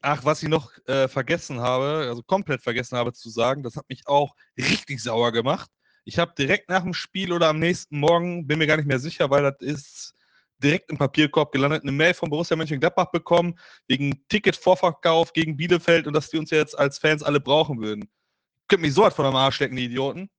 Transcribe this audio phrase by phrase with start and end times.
[0.00, 3.88] Ach, was ich noch äh, vergessen habe, also komplett vergessen habe zu sagen, das hat
[3.88, 5.70] mich auch richtig sauer gemacht.
[6.04, 9.00] Ich habe direkt nach dem Spiel oder am nächsten Morgen, bin mir gar nicht mehr
[9.00, 10.14] sicher, weil das ist
[10.62, 13.58] direkt im Papierkorb gelandet, eine Mail von Borussia Mönchengladbach bekommen,
[13.88, 18.08] wegen Ticketvorverkauf gegen Bielefeld und dass die uns jetzt als Fans alle brauchen würden.
[18.68, 20.30] Könnt mich so was von am Arsch stecken, die Idioten.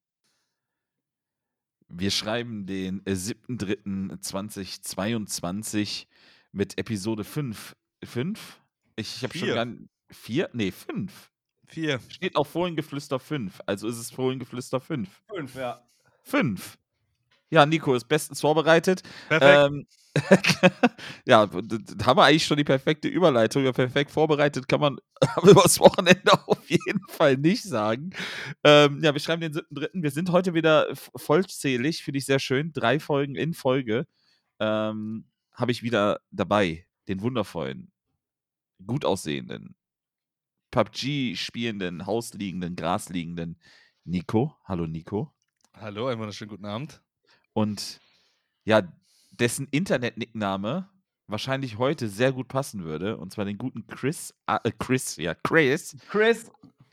[1.87, 6.07] Wir schreiben den äh, 7.3.2022
[6.51, 7.75] mit Episode 5.
[8.03, 8.59] 5?
[8.99, 9.89] Ich, ich habe schon nicht.
[10.11, 10.49] Vier?
[10.53, 11.31] Nee, 5.
[11.67, 11.99] Vier.
[12.09, 13.61] Steht auch Fohlengeflüster 5.
[13.65, 15.07] Also ist es Fohlengeflüster 5.
[15.29, 15.83] 5, ja.
[16.23, 16.77] 5.
[17.51, 19.01] Ja, Nico ist bestens vorbereitet.
[19.27, 19.71] Perfekt.
[19.71, 19.87] Ähm,
[21.25, 23.63] ja, da haben wir eigentlich schon die perfekte Überleitung.
[23.63, 24.97] Ja, perfekt vorbereitet kann man
[25.43, 28.11] über das Wochenende auf jeden Fall nicht sagen.
[28.63, 29.89] Ähm, ja, wir schreiben den 7.3.
[29.93, 32.73] Wir sind heute wieder vollzählig, finde ich sehr schön.
[32.73, 34.07] Drei Folgen in Folge
[34.59, 36.85] ähm, habe ich wieder dabei.
[37.07, 37.91] Den wundervollen,
[38.85, 39.75] gut aussehenden,
[40.71, 43.59] PUBG spielenden, hausliegenden, grasliegenden
[44.03, 44.55] Nico.
[44.65, 45.33] Hallo Nico.
[45.73, 47.01] Hallo, einen wunderschönen guten Abend.
[47.53, 47.99] Und
[48.63, 48.83] ja,
[49.31, 50.89] dessen Internet-Nickname
[51.27, 53.17] wahrscheinlich heute sehr gut passen würde.
[53.17, 55.95] Und zwar den guten Chris, äh, Chris, ja, Chris.
[56.09, 56.51] Chris.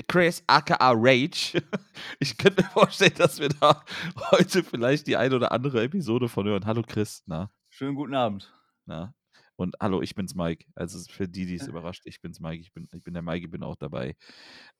[0.08, 1.62] Chris, aka Rage.
[2.20, 3.82] Ich könnte mir vorstellen, dass wir da
[4.30, 6.66] heute vielleicht die eine oder andere Episode von hören.
[6.66, 7.50] Hallo Chris, na?
[7.70, 8.52] Schönen guten Abend.
[8.84, 9.14] Na?
[9.56, 10.66] Und hallo, ich bin's Mike.
[10.74, 12.60] Also für die, die es überrascht, ich bin's Mike.
[12.60, 14.16] Ich bin, ich bin der Mike, ich bin auch dabei.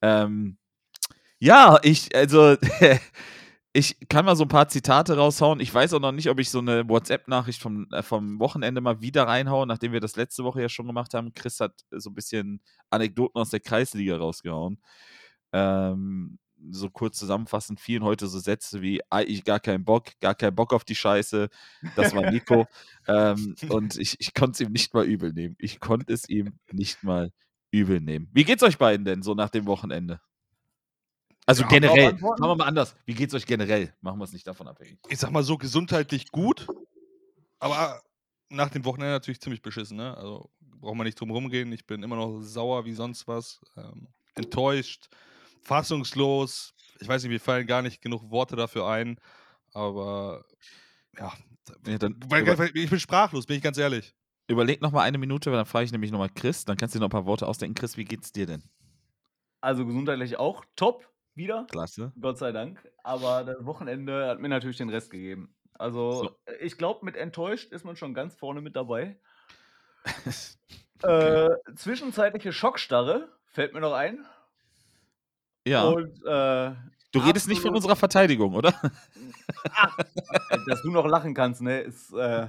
[0.02, 0.58] Ähm,
[1.38, 2.56] ja, ich, also
[3.72, 5.60] ich kann mal so ein paar Zitate raushauen.
[5.60, 9.00] Ich weiß auch noch nicht, ob ich so eine WhatsApp-Nachricht vom, äh, vom Wochenende mal
[9.02, 11.32] wieder reinhaue, nachdem wir das letzte Woche ja schon gemacht haben.
[11.34, 14.78] Chris hat so ein bisschen Anekdoten aus der Kreisliga rausgehauen.
[15.52, 16.38] Ähm,
[16.70, 20.72] so kurz zusammenfassend, vielen heute so Sätze wie eigentlich gar keinen Bock, gar keinen Bock
[20.72, 21.48] auf die Scheiße.
[21.94, 22.66] Das war Nico.
[23.08, 25.56] ähm, und ich, ich konnte es ihm nicht mal übel nehmen.
[25.58, 27.32] Ich konnte es ihm nicht mal
[27.70, 28.28] übel nehmen.
[28.32, 30.20] Wie geht's euch beiden denn so nach dem Wochenende?
[31.46, 32.96] Also Ja, generell, machen wir mal anders.
[33.04, 33.94] Wie geht's euch generell?
[34.00, 34.98] Machen wir es nicht davon abhängig.
[35.08, 36.66] Ich sag mal so gesundheitlich gut,
[37.60, 38.02] aber
[38.48, 40.16] nach dem Wochenende natürlich ziemlich beschissen, ne?
[40.16, 41.72] Also braucht man nicht drum rumgehen.
[41.72, 45.08] Ich bin immer noch sauer wie sonst was, ähm, enttäuscht,
[45.66, 46.72] fassungslos.
[47.00, 49.18] Ich weiß nicht, mir fallen gar nicht genug Worte dafür ein,
[49.74, 50.44] aber
[51.18, 51.32] ja,
[51.86, 54.14] Ja, dann weil, über, weil ich bin sprachlos, bin ich ganz ehrlich.
[54.48, 56.64] überleg noch mal eine Minute, weil dann frage ich nämlich noch mal Chris.
[56.64, 57.74] Dann kannst du dir noch ein paar Worte ausdenken.
[57.74, 58.62] Chris, wie geht's dir denn?
[59.60, 62.12] Also gesundheitlich auch top wieder, Klasse.
[62.20, 62.86] Gott sei Dank.
[63.02, 65.54] Aber das Wochenende hat mir natürlich den Rest gegeben.
[65.74, 66.36] Also So.
[66.60, 69.18] ich glaube, mit enttäuscht ist man schon ganz vorne mit dabei.
[71.02, 71.48] Okay.
[71.52, 74.24] Äh, zwischenzeitliche Schockstarre fällt mir noch ein.
[75.66, 75.84] Ja.
[75.84, 76.72] Und äh,
[77.12, 78.72] du redest nicht von unserer Verteidigung, oder?
[80.50, 81.80] äh, dass du noch lachen kannst, ne?
[81.80, 82.46] Ist äh,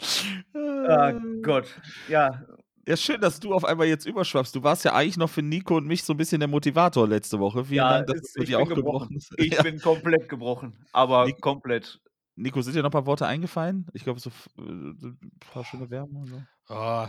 [0.54, 1.12] ah,
[1.42, 1.66] Gott.
[2.08, 2.44] Ja,
[2.86, 4.54] Ja, schön, dass du auf einmal jetzt überschwappst.
[4.54, 7.38] Du warst ja eigentlich noch für Nico und mich so ein bisschen der Motivator letzte
[7.38, 7.64] Woche.
[7.64, 9.08] Vielen Ja, Dank, dass ist- ich dir bin auch gebrochen.
[9.08, 9.32] gebrochen ist.
[9.38, 9.62] ich Ja.
[9.62, 10.74] bin komplett gebrochen.
[10.92, 12.00] Aber Nick- komplett.
[12.36, 13.86] Nico, sind dir noch ein paar Worte eingefallen?
[13.92, 15.18] Ich glaube, so äh, ein
[15.52, 16.22] paar schöne Werbung.
[16.22, 16.74] oder So.
[16.74, 17.06] Oh,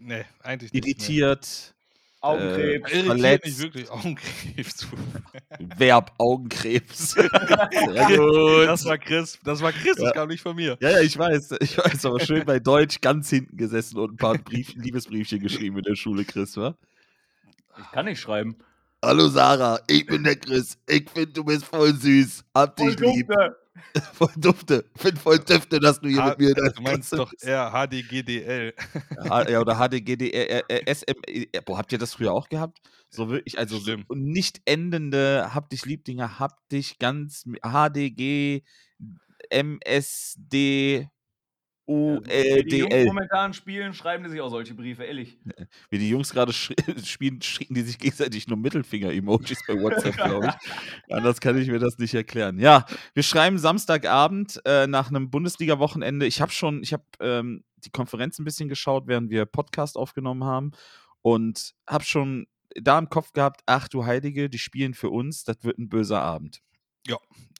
[0.00, 0.84] nee, eigentlich nicht.
[0.84, 1.75] Irritiert,
[2.20, 2.90] Augenkrebs.
[2.92, 3.44] Irritiert verletzt.
[3.46, 3.90] nicht wirklich.
[3.90, 4.86] Augenkrebs.
[5.76, 7.14] Verb, Augenkrebs.
[8.66, 9.38] Das war Chris.
[9.44, 10.04] Das war Chris, Ja.
[10.04, 10.76] das kam nicht von mir.
[10.80, 11.52] Ja, ja, ich weiß.
[11.60, 15.78] Ich weiß, aber schön bei Deutsch ganz hinten gesessen und ein paar Brief Liebesbriefchen geschrieben
[15.78, 16.74] in der Schule, Chris, wa?
[17.78, 18.56] Ich kann nicht schreiben.
[19.04, 20.78] Hallo Sarah, ich bin der Chris.
[20.88, 22.44] Ich finde, du bist voll süß.
[22.54, 23.28] Hab dich lieb.
[23.28, 23.56] Dufte.
[24.14, 24.90] Voll dufte.
[24.96, 28.74] Find voll dufte, dass du hier Ah, mit mir in du meinst doch eher HDGDL.
[29.16, 32.80] H- ja, oder HDGD, äh, äh, SM, äh, boah, habt ihr das früher auch gehabt?
[33.10, 34.06] So wirklich, also so Schlimm.
[34.08, 38.62] nicht endende Hab dich lieb Dinger, hab dich ganz HDG,
[39.50, 41.08] MSD,
[41.86, 43.06] Wie die Jungs ULDL.
[43.06, 45.38] momentan spielen, schreiben die sich auch solche Briefe, ehrlich.
[45.88, 46.52] Wie die Jungs gerade
[47.04, 51.12] spielen, schicken die sich gegenseitig nur Mittelfinger-Emojis bei WhatsApp, glaube ich.
[51.12, 52.58] Anders kann ich mir das nicht erklären.
[52.58, 56.26] Ja, wir schreiben Samstagabend äh, nach einem Bundesliga-Wochenende.
[56.26, 60.44] Ich habe schon, ich habe ähm, die Konferenz ein bisschen geschaut, während wir Podcast aufgenommen
[60.44, 60.72] haben
[61.22, 65.62] und habe schon da im Kopf gehabt, ach du Heilige, die spielen für uns, das
[65.62, 66.62] wird ein böser Abend.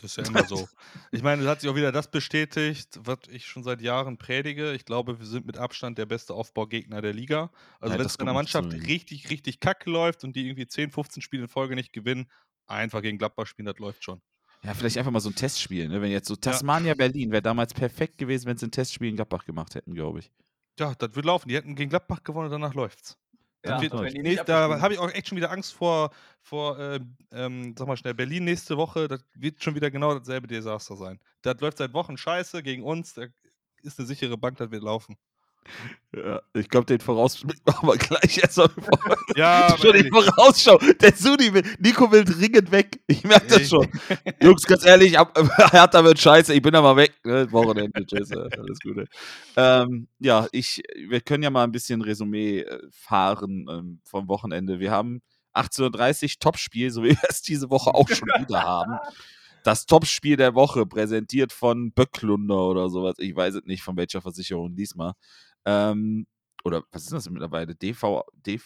[0.01, 0.69] Das ist ja immer so.
[1.11, 4.73] Ich meine, es hat sich auch wieder das bestätigt, was ich schon seit Jahren predige.
[4.73, 7.51] Ich glaube, wir sind mit Abstand der beste Aufbaugegner der Liga.
[7.81, 8.79] Also, Ja, wenn es in einer Mannschaft ja.
[8.81, 12.31] richtig, richtig kacke läuft und die irgendwie 10, 15 Spiele in Folge nicht gewinnen,
[12.67, 14.21] einfach gegen Gladbach spielen, das läuft schon.
[14.63, 16.01] Ja, vielleicht einfach mal so ein Testspiel, ne?
[16.01, 19.45] Wenn jetzt so Tasmania Berlin wäre damals perfekt gewesen, wenn sie ein Testspiel in Gladbach
[19.45, 20.31] gemacht hätten, glaube ich.
[20.79, 21.49] Ja, das wird laufen.
[21.49, 23.17] Die hätten gegen Gladbach gewonnen und danach läuft's.
[23.69, 26.11] Ja, nicht nächst, da habe ich auch echt schon wieder Angst vor,
[26.41, 27.01] vor äh,
[27.33, 29.09] ähm, sag mal schnell, Berlin nächste Woche.
[29.09, 31.21] Das wird schon wieder genau dasselbe Desaster sein.
[31.43, 33.15] Das läuft seit Wochen scheiße gegen uns.
[33.15, 33.27] Da
[33.83, 35.17] ist eine sichere Bank, das wird laufen.
[36.17, 38.99] Ja, ich glaube, den machen wir gleich erst mal vor.
[39.37, 40.79] Ja, aber schon ehrlich, Vorausschau.
[41.01, 43.01] Der Sudi will, Nico will dringend weg.
[43.07, 43.87] Ich merke das schon.
[44.41, 45.37] Jungs, ganz ehrlich, ab,
[45.73, 46.55] Hertha wird scheiße.
[46.55, 47.13] Ich bin da mal weg.
[47.25, 47.51] Ne?
[47.53, 48.07] Wochenende.
[48.07, 48.31] Tschüss.
[48.31, 49.07] äh, Alles Gute.
[49.57, 54.81] Ähm, ja, ich, wir können ja mal ein bisschen Resümee äh, fahren ähm, vom Wochenende.
[54.81, 55.21] Wir haben
[55.55, 58.99] 18.30 Uhr Topspiel, so wie wir es diese Woche auch schon wieder haben.
[59.65, 63.17] Das Topspiel der Woche, präsentiert von Böcklunder oder sowas.
[63.19, 65.13] Ich weiß es nicht, von welcher Versicherung diesmal.
[65.67, 66.27] Ähm,
[66.65, 67.75] oder was ist das mittlerweile?
[67.75, 68.65] DV, DV,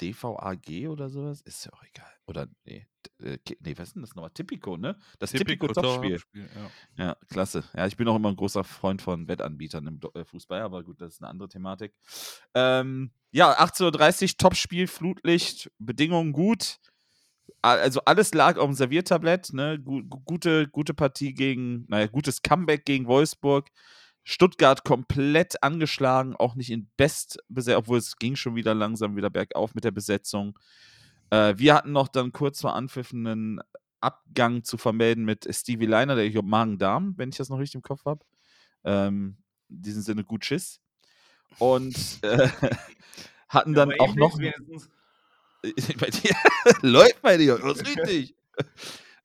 [0.00, 1.42] DVAG oder sowas?
[1.42, 2.10] Ist ja auch egal.
[2.26, 2.86] Oder, nee,
[3.22, 4.30] äh, nee, was ist denn das nochmal?
[4.30, 4.98] Tipico, ne?
[5.18, 6.12] Das Tipico, Topspiel.
[6.18, 6.70] Topspiel, ja.
[6.96, 7.64] Ja, klasse.
[7.74, 11.00] Ja, ich bin auch immer ein großer Freund von Wettanbietern im äh, Fußball, aber gut,
[11.00, 11.94] das ist eine andere Thematik.
[12.54, 16.78] Ähm, ja, 18.30 Uhr, Topspiel, Flutlicht, Bedingungen gut.
[17.62, 19.78] Also alles lag auf dem Serviertablett, ne?
[19.78, 23.68] Gu gu- gute, gute Partie gegen, naja, gutes Comeback gegen Wolfsburg.
[24.24, 29.74] Stuttgart komplett angeschlagen, auch nicht in Bestbesetzung, obwohl es ging schon wieder langsam wieder bergauf
[29.74, 30.58] mit der Besetzung.
[31.30, 33.60] Äh, wir hatten noch dann kurz vor Anpfiff einen
[34.00, 37.76] Abgang zu vermelden mit Stevie Leiner, der ich glaube Magen-Darm, wenn ich das noch richtig
[37.76, 38.24] im Kopf habe.
[38.84, 39.36] Ähm,
[39.68, 40.80] in diesem Sinne gut Schiss.
[41.58, 42.48] Und äh,
[43.48, 44.38] hatten dann Aber auch noch.
[44.38, 44.90] wenigstens.
[45.98, 46.34] bei dir
[46.82, 48.34] läuft bei dir, das ist richtig.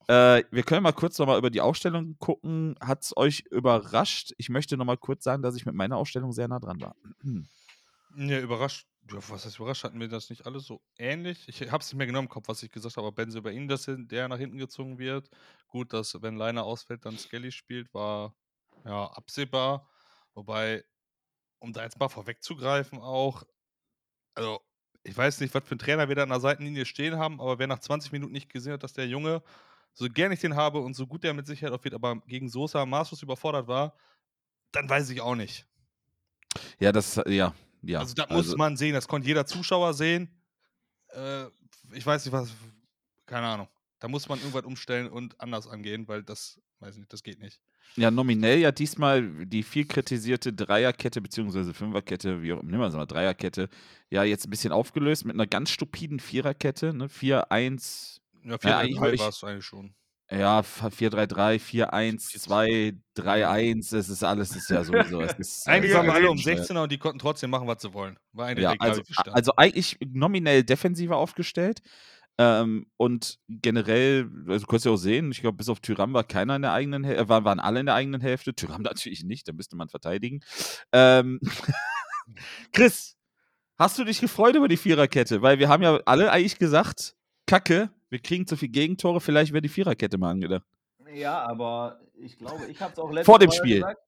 [0.08, 2.76] Äh, wir können mal kurz noch mal über die Ausstellung gucken.
[2.80, 4.34] Hat es euch überrascht?
[4.38, 6.96] Ich möchte noch mal kurz sagen, dass ich mit meiner Ausstellung sehr nah dran war.
[8.18, 8.88] Ja, überrascht.
[9.12, 9.84] Ja, was heißt überrascht?
[9.84, 11.50] Hatten wir das nicht alles so ähnlich?
[11.50, 13.52] Ich habe es nicht mehr genau im Kopf, was ich gesagt habe, aber Benze über
[13.52, 15.30] ihn, dass der nach hinten gezogen wird.
[15.68, 18.34] Gut, dass wenn Leiner ausfällt, dann Skelly spielt, war
[18.86, 19.90] ja absehbar.
[20.34, 20.86] Wobei,
[21.60, 23.44] um da jetzt mal vorwegzugreifen, auch,
[24.34, 24.62] also
[25.04, 27.60] ich weiß nicht, was für ein Trainer wir da an der Seitenlinie stehen haben, aber
[27.60, 29.44] wer nach 20 Minuten nicht gesehen hat, dass der Junge,
[29.96, 32.50] so gern ich den habe und so gut der mit Sicherheit auch wird, aber gegen
[32.50, 33.98] Sosa maßlos überfordert war,
[34.72, 35.66] dann weiß ich auch nicht.
[36.80, 38.00] Ja, das, ja, ja.
[38.00, 40.30] Also das muss man sehen, das konnte jeder Zuschauer sehen.
[41.10, 41.46] Äh,
[41.94, 42.50] ich weiß nicht, was,
[43.26, 43.68] keine Ahnung.
[44.00, 47.40] Da muss man irgendwas umstellen und anders angehen, weil das, weiß ich nicht, das geht
[47.40, 47.62] nicht.
[47.96, 52.88] Ja, nominell ja diesmal die viel kritisierte Dreierkette beziehungsweise Fünferkette, wie auch immer, nehmen wir
[52.88, 53.70] es mal, Dreierkette,
[54.10, 57.08] ja jetzt ein bisschen aufgelöst mit einer ganz stupiden Viererkette, ne?
[57.08, 59.96] 4-1, Ja, Ja, eigentlich 4 würd ich- war es eigentlich schon.
[60.32, 65.22] ja, 4-3-3, 4-1, 2, 3-1, das ist alles, ist ja sowieso.
[65.22, 67.68] es ist, Eigentlich äh, waren wir alle um äh, 16er und die konnten trotzdem machen,
[67.68, 68.18] was sie wollen.
[68.34, 69.02] War eigentlich Ja, also,
[69.32, 71.82] also eigentlich nominell defensiver aufgestellt.
[72.38, 76.26] Ähm, und generell, also du kannst ja auch sehen, ich glaube, bis auf Tyram war
[76.26, 78.54] keiner in der eigenen Hälfte, waren, waren alle in der eigenen Hälfte.
[78.54, 80.42] Tyram natürlich nicht, da müsste man verteidigen.
[80.92, 81.40] Ähm,
[82.74, 83.16] Chris,
[83.78, 85.42] hast du dich gefreut über die Viererkette?
[85.42, 87.16] Weil wir haben ja alle eigentlich gesagt,
[87.48, 90.66] Kacke, wir kriegen zu viel Gegentore, vielleicht wäre die Viererkette mal angedacht.
[91.14, 93.82] Ja, aber ich glaube, ich habe es auch letztes Vor dem Mal Spiel.
[93.82, 94.02] gesagt.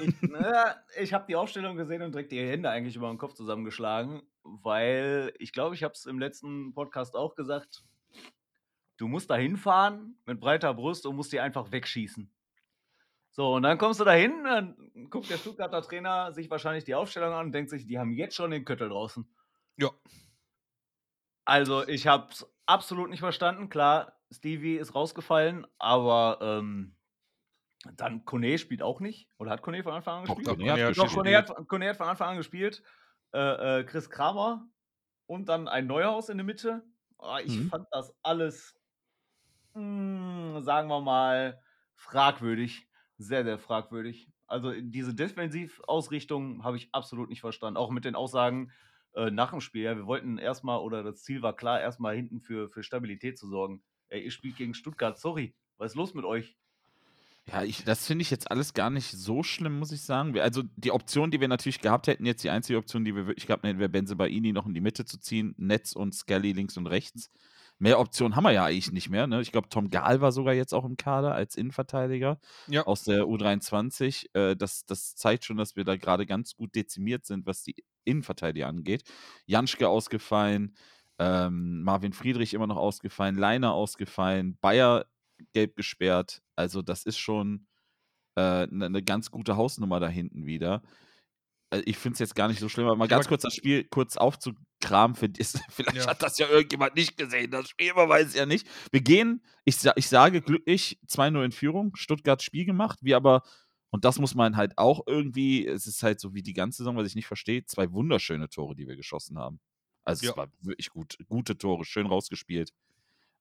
[0.00, 3.34] Ich, ne, ich habe die Aufstellung gesehen und direkt die Hände eigentlich über den Kopf
[3.34, 7.82] zusammengeschlagen, weil ich glaube, ich habe es im letzten Podcast auch gesagt.
[8.96, 12.30] Du musst da hinfahren mit breiter Brust und musst die einfach wegschießen.
[13.30, 16.94] So, und dann kommst du da hin, dann guckt der Stuttgarter Trainer sich wahrscheinlich die
[16.94, 19.28] Aufstellung an und denkt sich, die haben jetzt schon den Köttel draußen.
[19.76, 19.90] ja,
[21.44, 23.68] Also, ich habe es absolut nicht verstanden.
[23.68, 26.96] Klar, Stevie ist rausgefallen, aber ähm,
[27.94, 29.30] dann Kone spielt auch nicht.
[29.38, 30.46] Oder hat Kone von Anfang an Doch, gespielt?
[30.46, 30.96] Kone hat.
[30.96, 32.82] Doch, Kone hat, Kone hat von Anfang an gespielt.
[33.32, 34.68] Äh, äh, Chris Kramer
[35.26, 36.84] und dann ein Neuhaus in der Mitte.
[37.18, 37.70] Ah, ich Mhm.
[37.70, 38.76] fand das alles,
[39.74, 41.62] mh, sagen wir mal,
[41.96, 42.88] fragwürdig.
[43.18, 44.30] Sehr, sehr fragwürdig.
[44.46, 47.78] Also diese Defensivausrichtung habe ich absolut nicht verstanden.
[47.78, 48.72] Auch mit den Aussagen
[49.16, 49.82] äh, nach dem Spiel.
[49.82, 53.48] Ja, wir wollten erstmal, oder das Ziel war klar, erstmal hinten für, für Stabilität zu
[53.48, 53.82] sorgen.
[54.08, 55.54] Ey, ihr spielt gegen Stuttgart, sorry.
[55.78, 56.56] Was ist los mit euch?
[57.48, 60.34] Ja, ich, das finde ich jetzt alles gar nicht so schlimm, muss ich sagen.
[60.34, 63.26] Wir- Also die Option, die wir natürlich gehabt hätten, jetzt die einzige Option, die wir
[63.26, 66.52] wirklich gehabt hätten, wäre Benze Baini noch in die Mitte zu ziehen, Netz und Skelly
[66.52, 67.30] links und rechts.
[67.78, 69.26] Mehr Optionen haben wir ja eigentlich nicht mehr.
[69.26, 69.42] Ne?
[69.42, 72.84] Ich glaube, Tom Gahl war sogar jetzt auch im Kader als Innenverteidiger ja.
[72.84, 74.34] aus der U23.
[74.34, 77.76] Äh, das, das zeigt schon, dass wir da gerade ganz gut dezimiert sind, was die
[78.06, 79.04] Innenverteidiger angeht.
[79.46, 80.74] Janschke ausgefallen,
[81.18, 85.06] ähm, Marvin Friedrich immer noch ausgefallen, Leiner ausgefallen, Bayer
[85.52, 86.42] gelb gesperrt.
[86.56, 87.66] Also das ist schon
[88.34, 90.82] eine äh, ne ganz gute Hausnummer da hinten wieder.
[91.70, 93.84] Äh, Ich finde es jetzt gar nicht so schlimm, aber mal ganz kurz das Spiel
[93.84, 95.16] kurz aufzukramen.
[95.16, 96.06] Für, ist, vielleicht Ja.
[96.06, 97.50] hat das ja irgendjemand nicht gesehen.
[97.50, 98.66] Das Spiel, man weiß es ja nicht.
[98.92, 101.96] Wir gehen, ich, ich sage glücklich 2-0 in Führung.
[101.96, 102.98] Stuttgart Spiel gemacht.
[103.02, 103.42] Wir aber,
[103.96, 106.96] und das muss man halt auch irgendwie, es ist halt so wie die ganze Saison,
[106.98, 109.58] was ich nicht verstehe, zwei wunderschöne Tore, die wir geschossen haben.
[110.04, 110.32] Also Ja.
[110.32, 112.74] es war wirklich gut, gute Tore, schön rausgespielt.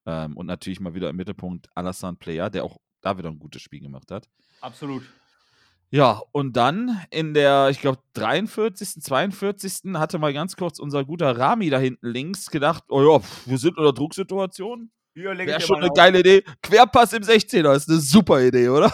[0.05, 3.61] Ähm, und natürlich mal wieder im Mittelpunkt Alassane Player, der auch da wieder ein gutes
[3.61, 4.29] Spiel gemacht hat.
[4.61, 5.03] Absolut.
[5.91, 9.93] Ja, und dann in der, ich glaube, 43., 42.
[9.95, 13.75] hatte mal ganz kurz unser guter Rami da hinten links gedacht, oh ja, wir sind
[13.77, 14.89] in einer Drucksituation.
[15.17, 15.95] Ich Wäre schon eine auf.
[15.95, 16.43] geile Idee.
[16.61, 18.91] Querpass im 16er ist eine super Idee, oder?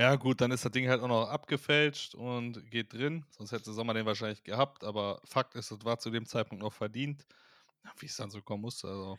[0.00, 3.26] Ja, gut, dann ist das Ding halt auch noch abgefälscht und geht drin.
[3.36, 4.82] Sonst hätte Sommer den wahrscheinlich gehabt.
[4.82, 7.26] Aber Fakt ist, es war zu dem Zeitpunkt noch verdient.
[7.98, 8.88] Wie es dann so kommen musste.
[8.88, 9.18] Also.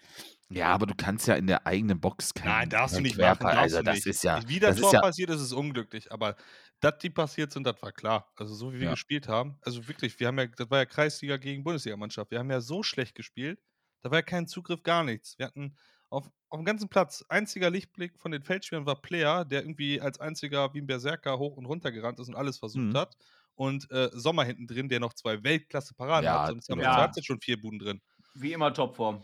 [0.50, 3.44] Ja, aber du kannst ja in der eigenen Box keinen Nein, darfst du nicht machen.
[3.44, 4.08] Darfst Also, das nicht.
[4.08, 4.42] ist ja.
[4.48, 6.12] Wie das, das ist Tor ja passiert ist, ist unglücklich.
[6.12, 6.36] Aber
[6.80, 8.32] dass die passiert sind, das war klar.
[8.36, 8.92] Also so wie wir Ja.
[8.92, 9.60] gespielt haben.
[9.62, 12.32] Also wirklich, wir haben ja, das war ja Kreisliga gegen Bundesligamannschaft.
[12.32, 13.60] Wir haben ja so schlecht gespielt.
[14.02, 15.38] Da war ja kein Zugriff, gar nichts.
[15.38, 15.76] Wir hatten
[16.10, 20.20] auf, auf dem ganzen Platz, einziger Lichtblick von den Feldspielern war Player, der irgendwie als
[20.20, 22.98] einziger wie ein Berserker hoch und runter gerannt ist und alles versucht Mhm.
[22.98, 23.16] hat.
[23.56, 26.50] Und äh, Sommer hinten drin, der noch zwei Weltklasse-Paraden Ja, hat.
[26.50, 26.96] Sonst haben wir ja.
[26.98, 28.02] Halbzeit schon vier Buden drin.
[28.34, 29.24] Wie immer Topform.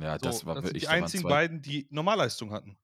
[0.00, 0.82] ja, So, das war das sind wirklich.
[0.82, 2.76] die da waren einzigen beiden, die Normalleistung hatten.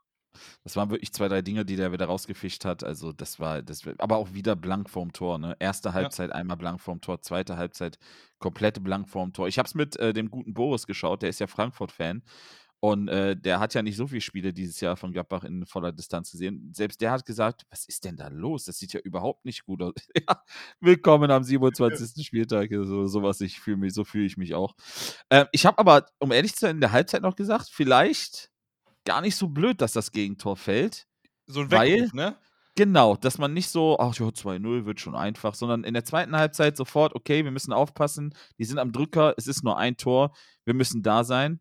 [0.65, 2.83] Das waren wirklich zwei, drei Dinge, die der wieder rausgefischt hat.
[2.83, 5.39] Also, das war, das war aber auch wieder blank vorm Tor.
[5.39, 5.57] Ne?
[5.61, 7.99] Erste Halbzeit einmal blank vorm Tor, zweite Halbzeit
[8.39, 9.47] komplett blank vorm Tor.
[9.47, 12.23] Ich habe es mit äh, dem guten Boris geschaut, der ist ja Frankfurt-Fan.
[12.85, 15.91] Und äh, der hat ja nicht so viele Spiele dieses Jahr von Gladbach in voller
[15.91, 16.71] Distanz gesehen.
[16.75, 18.67] Selbst der hat gesagt, was ist denn da los?
[18.67, 19.95] Das sieht ja überhaupt nicht gut aus.
[20.29, 20.43] ja,
[20.81, 22.27] willkommen am 27.
[22.27, 22.69] Spieltag.
[22.71, 24.75] So, sowas, ich fühle mich, so fühle ich mich auch.
[25.31, 28.51] Ähm, ich habe aber, um ehrlich zu sein, in der Halbzeit noch gesagt, vielleicht
[29.07, 31.07] gar nicht so blöd, dass das Gegentor fällt.
[31.47, 32.37] So ein Weil- Weckruf, ne?
[32.77, 36.37] Genau, dass man nicht so, ach ja, 2-0 wird schon einfach, sondern in der zweiten
[36.37, 40.37] Halbzeit sofort, okay, wir müssen aufpassen, die sind am Drücker, es ist nur ein Tor,
[40.67, 41.61] wir müssen da sein.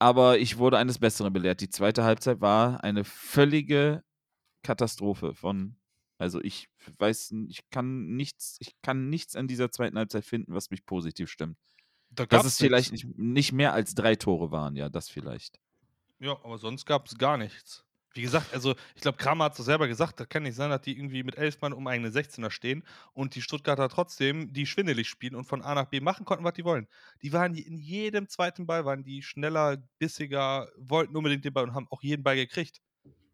[0.00, 1.60] Aber ich wurde eines Besseren belehrt.
[1.60, 4.02] Die zweite Halbzeit war eine völlige
[4.62, 5.76] Katastrophe von,
[6.18, 10.70] also ich weiß, ich kann nichts, ich kann nichts an dieser zweiten Halbzeit finden, was
[10.70, 11.58] mich positiv stimmt.
[12.08, 15.60] Da Dass es vielleicht nicht, nicht mehr als drei Tore waren, ja, das vielleicht.
[16.18, 17.84] Ja, aber sonst gab es gar nichts.
[18.12, 20.82] Wie gesagt, also ich glaube, Kramer hat es selber gesagt, das kann nicht sein, dass
[20.82, 25.08] die irgendwie mit elf Mann um eigene 16er stehen und die Stuttgarter trotzdem die schwindelig
[25.08, 26.88] spielen und von A nach B machen konnten, was die wollen.
[27.22, 31.74] Die waren in jedem zweiten Ball, waren die schneller, bissiger, wollten unbedingt den Ball und
[31.74, 32.80] haben auch jeden Ball gekriegt.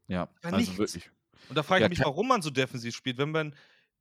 [0.09, 0.78] Ja, Ja, also nichts.
[0.78, 1.11] wirklich.
[1.49, 3.54] Und da frage ich Ja, mich, warum man so defensiv spielt, wenn man,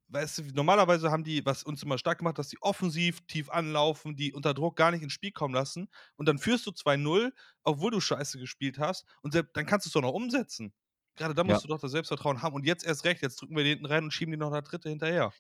[0.07, 4.15] weißt du, normalerweise haben die, was uns immer stark gemacht, dass die offensiv tief anlaufen,
[4.15, 7.31] die unter Druck gar nicht ins Spiel kommen lassen und dann führst du 2-0,
[7.63, 10.73] obwohl du scheiße gespielt hast und selbst, dann kannst du es doch noch umsetzen.
[11.15, 11.53] Gerade da Ja.
[11.53, 13.85] musst du doch das Selbstvertrauen haben und jetzt erst recht, jetzt drücken wir die hinten
[13.85, 15.31] rein und schieben die noch eine dritte hinterher.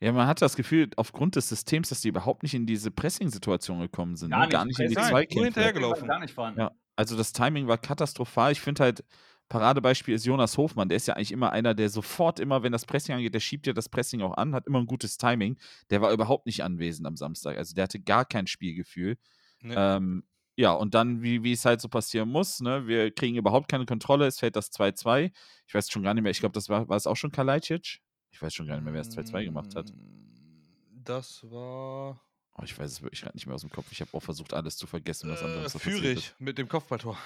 [0.00, 3.80] Ja, man hat das Gefühl, aufgrund des Systems, dass die überhaupt nicht in diese Pressing-Situation
[3.80, 4.30] gekommen sind.
[4.30, 4.44] Gar ne?
[4.46, 4.52] nicht.
[4.52, 5.44] Gar nicht in die nur Zweikämpfe.
[5.44, 6.08] hinterher gelaufen.
[6.08, 6.60] Gar nicht vorhanden.
[6.60, 8.52] Ja, also das Timing war katastrophal.
[8.52, 9.04] Ich finde halt,
[9.50, 10.88] Paradebeispiel ist Jonas Hofmann.
[10.88, 13.66] Der ist ja eigentlich immer einer, der sofort immer, wenn das Pressing angeht, der schiebt
[13.66, 15.58] ja das Pressing auch an, hat immer ein gutes Timing.
[15.90, 17.58] Der war überhaupt nicht anwesend am Samstag.
[17.58, 19.18] Also der hatte gar kein Spielgefühl.
[19.60, 19.74] Ne?
[19.76, 20.24] Ähm,
[20.56, 22.86] ja, und dann, wie, wie es halt so passieren muss, ne?
[22.86, 25.32] wir kriegen überhaupt keine Kontrolle, es fällt das 2-2.
[25.66, 28.00] Ich weiß schon gar nicht mehr, ich glaube, das war, war es auch schon Kalajdzic?
[28.30, 29.90] Ich weiß schon gar nicht mehr, wer das 2-2 gemacht hat.
[29.90, 32.20] Mm, Das war
[32.56, 33.86] Oh, ich weiß es wirklich gerade nicht mehr aus dem Kopf.
[33.90, 35.82] Ich habe auch versucht, alles zu vergessen, was äh, passiert ist.
[35.82, 37.16] Führig mit dem Kopfballtor.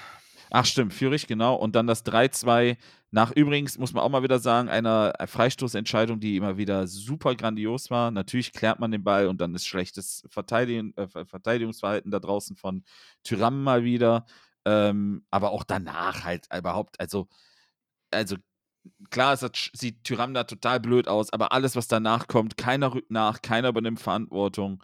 [0.50, 1.54] Ach stimmt, Führig, genau.
[1.56, 2.76] Und dann das 3-2
[3.10, 7.90] nach übrigens, muss man auch mal wieder sagen, einer Freistoßentscheidung, die immer wieder super grandios
[7.90, 8.10] war.
[8.10, 12.56] Natürlich klärt man den Ball und dann ist schlechtes Verteidigen, äh, Ver- Verteidigungsverhalten da draußen
[12.56, 12.84] von
[13.22, 14.26] Tyram mal wieder.
[14.66, 17.28] Ähm, aber auch danach halt überhaupt, also,
[18.10, 18.36] also
[19.10, 22.94] klar, es hat, sieht Tyram da total blöd aus, aber alles, was danach kommt, keiner
[22.94, 24.82] rückt nach, keiner übernimmt Verantwortung.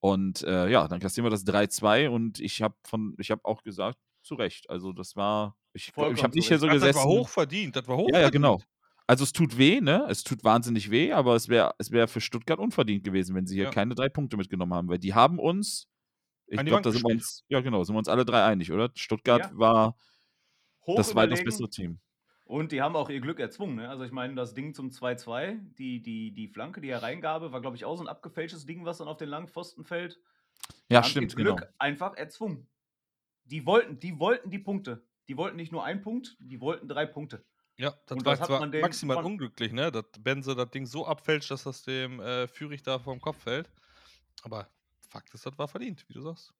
[0.00, 3.62] Und äh, ja, dann kassieren wir das 3-2 und ich habe von, ich habe auch
[3.64, 4.70] gesagt, zu Recht.
[4.70, 6.98] Also das war, ich, Vollkommen ich habe nicht hier so Ach, das gesessen.
[6.98, 8.60] war hoch verdient, das war hoch Ja, ja, genau.
[9.06, 10.06] Also es tut weh, ne?
[10.08, 13.54] Es tut wahnsinnig weh, aber es wäre es wär für Stuttgart unverdient gewesen, wenn sie
[13.56, 13.70] hier Ja.
[13.70, 15.88] keine drei Punkte mitgenommen haben, weil die haben uns,
[16.46, 18.90] ich glaube, da sind wir uns, ja genau, sind wir uns alle drei einig, oder?
[18.94, 19.58] Stuttgart Ja.
[19.58, 19.96] war
[20.86, 21.44] Hoch das weitaus überlegen.
[21.44, 22.00] bessere Team.
[22.44, 23.76] Und die haben auch ihr Glück erzwungen.
[23.76, 23.88] Ne?
[23.90, 27.76] Also ich meine, das Ding zum 2-2, die, die, die Flanke, die Hereingabe, war, glaube
[27.76, 30.18] ich, auch so ein abgefälschtes Ding, was dann auf den langen Pfosten fällt.
[30.90, 31.70] Ja, stimmt, Glück genau.
[31.78, 32.68] einfach erzwungen.
[33.50, 35.06] Die wollten, die wollten die Punkte.
[35.28, 37.44] Die wollten nicht nur einen Punkt, die wollten drei Punkte.
[37.76, 39.92] Ja, das Und war das zwar maximal von- unglücklich, ne?
[39.92, 43.70] Dass Benze das Ding so abfälscht, dass das dem äh, Führig da vom Kopf fällt.
[44.42, 44.68] Aber
[45.00, 46.52] Fakt ist, das war verdient, wie du sagst.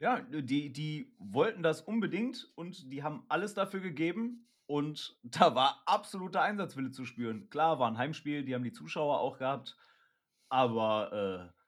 [0.00, 4.48] Ja, die, die wollten das unbedingt und die haben alles dafür gegeben.
[4.66, 7.48] Und da war absoluter Einsatzwille zu spüren.
[7.48, 9.76] Klar, war ein Heimspiel, die haben die Zuschauer auch gehabt.
[10.50, 11.63] Aber äh,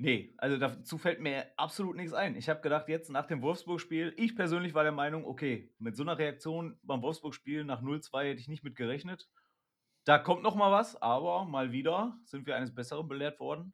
[0.00, 2.34] nee, also dazu fällt mir absolut nichts ein.
[2.36, 6.02] Ich habe gedacht, jetzt nach dem Wolfsburg-Spiel, ich persönlich war der Meinung, okay, mit so
[6.02, 9.28] einer Reaktion beim Wolfsburg-Spiel nach 0-2 hätte ich nicht mit gerechnet.
[10.04, 13.72] Da kommt noch mal was, aber mal wieder sind wir eines Besseren belehrt worden.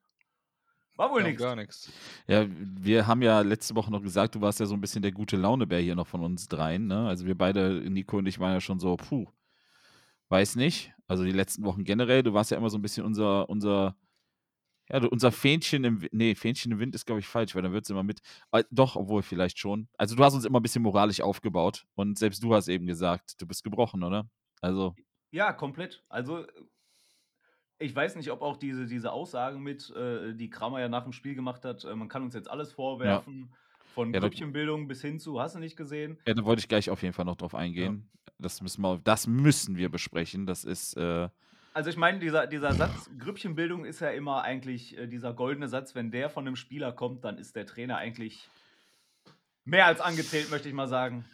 [0.96, 1.42] War wohl Ja, nichts.
[1.42, 1.92] gar nichts.
[2.26, 5.12] Ja, wir haben ja letzte Woche noch gesagt, du warst ja so ein bisschen der
[5.12, 6.86] gute Launebär hier noch von uns dreien.
[6.86, 7.06] Ne?
[7.06, 9.26] Also wir beide, Nico und ich, waren ja schon so, puh,
[10.30, 10.92] weiß nicht.
[11.06, 13.94] Also die letzten Wochen generell, du warst ja immer so ein bisschen unser, unser,
[14.88, 16.12] ja, unser Fähnchen im Wind.
[16.12, 18.20] Nee, Fähnchen im Wind ist, glaube ich, falsch, weil dann wird es immer mit.
[18.52, 19.88] Äh, doch, obwohl vielleicht schon.
[19.98, 23.40] Also du hast uns immer ein bisschen moralisch aufgebaut und selbst du hast eben gesagt,
[23.40, 24.28] du bist gebrochen, oder?
[24.60, 24.96] Also,
[25.30, 26.04] Ja, komplett.
[26.08, 26.46] Also,
[27.78, 31.12] ich weiß nicht, ob auch diese, diese Aussagen mit, äh, die Kramer ja nach dem
[31.12, 35.18] Spiel gemacht hat, äh, man kann uns jetzt alles vorwerfen, von Ja, Grüppchenbildung bis hin
[35.20, 36.18] zu, hast du nicht gesehen?
[36.26, 38.10] ja, da wollte ich gleich auf jeden Fall noch drauf eingehen.
[38.38, 40.46] Das müssen wir, das müssen wir besprechen.
[40.46, 41.28] Das ist, äh,
[41.76, 45.94] Also ich meine, dieser, dieser Satz, Grüppchenbildung ist ja immer eigentlich äh, dieser goldene Satz,
[45.94, 48.48] wenn der von einem Spieler kommt, dann ist der Trainer eigentlich
[49.66, 51.26] mehr als angezählt, möchte ich mal sagen.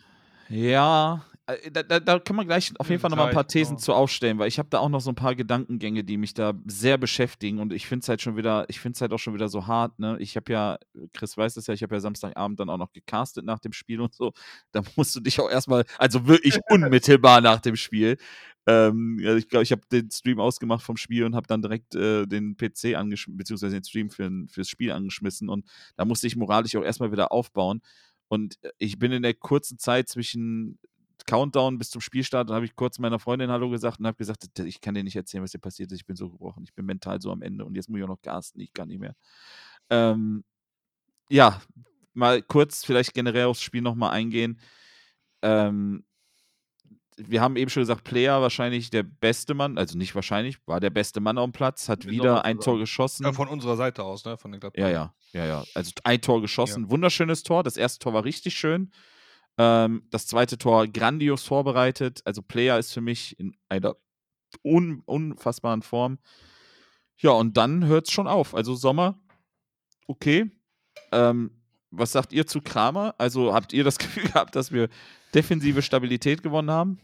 [0.48, 3.84] Ja, da, da, da können wir gleich auf jeden Fall nochmal ein paar Thesen genau.
[3.84, 6.54] zu aufstellen, weil ich habe da auch noch so ein paar Gedankengänge, die mich da
[6.66, 9.34] sehr beschäftigen und ich finde es halt schon wieder, ich finde es halt auch schon
[9.34, 10.16] wieder so hart, ne?
[10.20, 10.78] Ich habe ja,
[11.12, 14.00] Chris weiß es ja, ich habe ja Samstagabend dann auch noch gecastet nach dem Spiel
[14.00, 14.32] und so.
[14.70, 18.18] Da musst du dich auch erstmal, also wirklich unmittelbar nach dem Spiel.
[18.68, 21.96] Ähm, ja, ich glaube, ich habe den Stream ausgemacht vom Spiel und habe dann direkt
[21.96, 26.36] äh, den PC angeschmissen, beziehungsweise den Stream für, fürs Spiel angeschmissen und da musste ich
[26.36, 27.82] moralisch auch erstmal wieder aufbauen.
[28.28, 30.78] Und äh, ich bin in der kurzen Zeit zwischen
[31.26, 34.58] Countdown bis zum Spielstart, da habe ich kurz meiner Freundin Hallo gesagt und habe gesagt,
[34.58, 36.00] "D- ich kann dir nicht erzählen, was dir passiert ist.
[36.00, 36.64] Ich bin so gebrochen.
[36.64, 38.60] Ich bin mental so am Ende und jetzt muss ich auch noch casten.
[38.60, 39.14] Ich kann nicht mehr.
[39.90, 40.44] Ähm,
[41.30, 41.62] ja,
[42.14, 44.60] mal kurz vielleicht generell aufs Spiel nochmal eingehen.
[45.42, 46.04] Ähm,
[47.16, 50.90] wir haben eben schon gesagt, Player wahrscheinlich der beste Mann, also nicht wahrscheinlich, war der
[50.90, 53.24] beste Mann am Platz, hat wieder ein Tor geschossen.
[53.24, 54.38] Ja, von unserer Seite aus, ne?
[54.38, 54.80] Von den Gladbach.
[54.80, 55.64] Ja, ja, ja, ja.
[55.74, 57.62] Also ein Tor geschossen, wunderschönes Tor.
[57.62, 58.92] Das erste Tor war richtig schön.
[59.58, 62.22] Ähm, das zweite Tor grandios vorbereitet.
[62.24, 63.96] Also Player ist für mich in einer
[64.64, 66.18] un unfassbaren Form.
[67.16, 68.54] Ja, und dann hört es schon auf.
[68.54, 69.18] Also Sommer,
[70.06, 70.50] okay.
[71.12, 73.14] Ähm, was sagt ihr zu Kramer?
[73.18, 74.88] Also habt ihr das Gefühl gehabt, dass wir
[75.34, 76.98] defensive Stabilität gewonnen haben?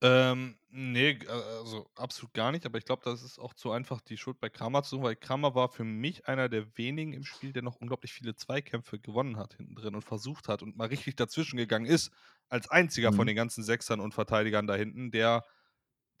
[0.00, 4.00] Ähm, nee, äh, also absolut gar nicht, aber ich glaube, das ist auch zu einfach,
[4.00, 7.24] die Schuld bei Kramer zu suchen, weil Kramer war für mich einer der wenigen im
[7.24, 10.86] Spiel, der noch unglaublich viele Zweikämpfe gewonnen hat hinten drin und versucht hat und mal
[10.86, 12.12] richtig dazwischen gegangen ist,
[12.48, 13.28] als einziger von Mhm.
[13.28, 15.44] den ganzen Sechsern und Verteidigern da hinten, der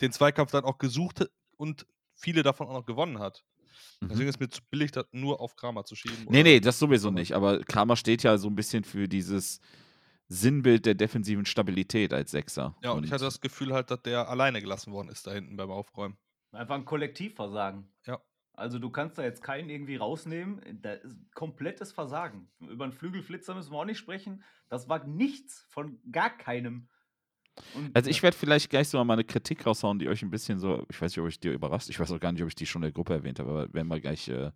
[0.00, 3.44] den Zweikampf dann auch gesucht hat und viele davon auch noch gewonnen hat.
[4.00, 4.08] Mhm.
[4.08, 6.24] Deswegen ist mir zu billig, das nur auf Kramer zu schieben.
[6.24, 7.32] Nee, oder- nee, das sowieso nicht.
[7.32, 9.60] Aber Kramer steht ja so ein bisschen für dieses
[10.28, 12.76] Sinnbild der defensiven Stabilität als Sechser.
[12.82, 15.56] Ja, und ich hatte das Gefühl halt, dass der alleine gelassen worden ist da hinten
[15.56, 16.18] beim Aufräumen.
[16.52, 17.90] Einfach ein Kollektivversagen.
[18.06, 18.20] Ja.
[18.52, 20.60] Also du kannst da jetzt keinen irgendwie rausnehmen.
[20.82, 22.48] Da ist komplettes Versagen.
[22.60, 24.42] Über einen Flügelflitzer müssen wir auch nicht sprechen.
[24.68, 26.88] Das war nichts von gar keinem.
[27.74, 30.58] Und, Also ich werde vielleicht gleich so mal eine Kritik raushauen, die euch ein bisschen
[30.58, 32.54] so, ich weiß nicht, ob ich dir überrascht, ich weiß auch gar nicht, ob ich
[32.54, 34.50] die schon in der Gruppe erwähnt habe, aber werden wir gleich, äh,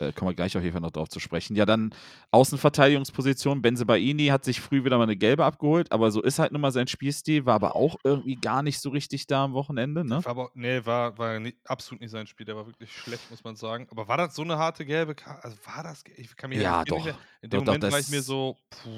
[0.00, 1.54] äh, kommen wir gleich auf jeden Fall noch drauf zu sprechen.
[1.56, 1.94] Ja, dann
[2.30, 6.60] Außenverteidigungsposition, Benzebaini hat sich früh wieder mal eine gelbe abgeholt, aber so ist halt nun
[6.60, 10.24] mal sein Spielstil, war aber auch irgendwie gar nicht so richtig da am Wochenende, ne?
[10.24, 12.46] War aber, nee, war, war nicht, absolut nicht sein Spiel.
[12.46, 13.86] Der war wirklich schlecht, muss man sagen.
[13.90, 15.44] Aber war das so eine harte gelbe Karte?
[15.44, 16.02] Also war das?
[16.16, 16.96] Ich kann mir Ja, doch.
[16.96, 18.88] Nicht mehr, in Doch, dem doch, Moment war ich mir so, puh,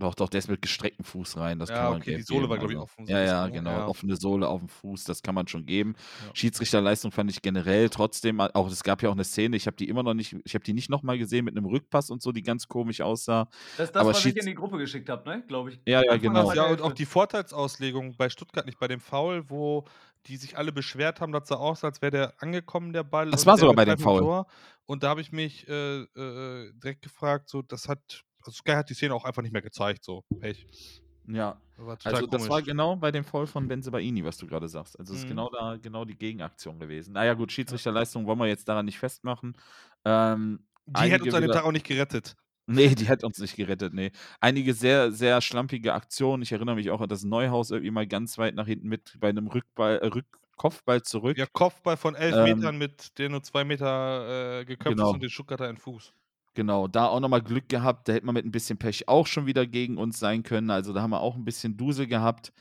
[0.00, 2.40] Doch, doch, der ist mit gestrecktem Fuß rein, das Ja, kann man okay, die Sohle
[2.42, 2.84] geben, war, glaub ich, also.
[2.84, 3.52] offen so Ja, ein ja, ne?
[3.52, 3.86] genau, Ja.
[3.88, 5.94] offene Sohle auf dem Fuß, das kann man schon geben.
[6.24, 6.30] Ja.
[6.34, 9.88] Schiedsrichterleistung fand ich generell trotzdem, auch es gab ja auch eine Szene, ich habe die
[9.88, 12.42] immer noch nicht, ich habe die nicht nochmal gesehen mit einem Rückpass und so, die
[12.42, 13.48] ganz komisch aussah.
[13.76, 15.42] das ist das, aber was ich Schieds- in die Gruppe geschickt habe, ne?
[15.48, 15.80] Glaube ich.
[15.86, 16.52] Ja, ja, genau.
[16.52, 19.84] Ja, und auch die Vorteilsauslegung bei Stuttgart nicht, bei dem Foul, wo
[20.26, 23.30] die sich alle beschwert haben, das sah aus, als wäre der angekommen, der Ball.
[23.30, 24.20] Das war sogar bei dem Foul.
[24.20, 24.46] Tor.
[24.86, 28.94] Und da habe ich mich äh, äh, direkt gefragt, so, das hat, Sky hat die
[28.94, 30.66] Szene auch einfach nicht mehr gezeigt, so, Pech.
[31.30, 32.64] Ja, Das also das war komisch.
[32.66, 34.98] genau bei dem Foul von Benzebaini, was du gerade sagst.
[34.98, 35.28] Also es ist Mhm.
[35.30, 37.12] genau da, genau die Gegenaktion gewesen.
[37.12, 39.54] Naja gut, Schiedsrichterleistung wollen wir jetzt daran nicht festmachen.
[40.06, 42.34] Ähm, Die hätte uns an dem Tag auch nicht gerettet.
[42.66, 44.10] Nee, die hat uns nicht gerettet, nee.
[44.40, 46.42] Einige sehr, sehr schlampige Aktionen.
[46.42, 49.28] Ich erinnere mich auch an das Neuhaus irgendwie mal ganz weit nach hinten mit bei
[49.28, 51.38] einem Rückball, äh, Rück Kopfball zurück.
[51.38, 55.10] Ja, Kopfball von elf Ähm, Metern, mit der nur zwei Meter äh, geköpft Genau.
[55.10, 56.12] ist und den Stuttgarter in Fuß.
[56.58, 58.08] Genau, da auch nochmal Glück gehabt.
[58.08, 60.70] Da hätte man mit ein bisschen Pech auch schon wieder gegen uns sein können.
[60.70, 62.52] Also da haben wir auch ein bisschen Dusel gehabt.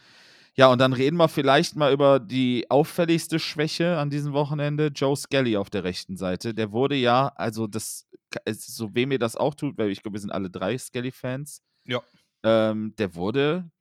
[0.54, 4.92] Ja, und dann reden wir vielleicht mal über die auffälligste Schwäche an diesem Wochenende.
[4.94, 6.54] Joe Skelly auf der rechten Seite.
[6.54, 8.06] Der wurde ja, also das,
[8.52, 11.64] so weh mir das auch tut, weil ich glaube, wir sind alle drei Skelly-Fans.
[11.86, 12.04] Ja.
[12.44, 13.72] Ähm, der wurde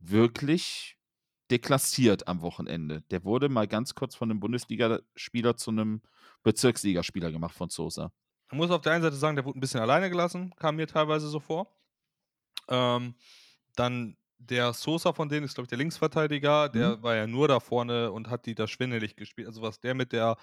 [0.00, 0.98] wirklich
[1.52, 3.02] deklassiert am Wochenende.
[3.12, 6.02] Der wurde mal ganz kurz von einem Bundesligaspieler zu einem
[6.42, 8.10] Bezirksligaspieler gemacht von Sosa.
[8.52, 10.86] Man muss auf der einen Seite sagen, der wurde ein bisschen alleine gelassen, kam mir
[10.86, 11.74] teilweise so vor.
[12.68, 13.14] Ähm,
[13.76, 17.02] dann der Sosa von denen ist, glaube ich, der Linksverteidiger, der Mhm.
[17.02, 19.48] war ja nur da vorne und hat die da schwindelig gespielt.
[19.48, 20.36] Also was der mit der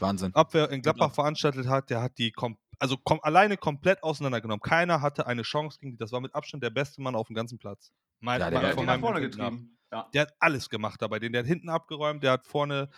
[0.00, 0.34] Wahnsinn.
[0.34, 1.14] Abwehr in Gladbach Genau.
[1.14, 4.60] veranstaltet hat, der hat die kom also kom alleine komplett auseinandergenommen.
[4.60, 5.98] Keiner hatte eine Chance gegen die.
[5.98, 7.92] Das war mit Abstand der beste Mann auf dem ganzen Platz.
[8.18, 9.78] Mein, Ja, der mein- hat von die nach vorne getrieben.
[9.92, 10.08] Ja.
[10.12, 11.20] Der hat alles gemacht dabei.
[11.20, 12.90] Den, der hat hinten abgeräumt, der hat vorne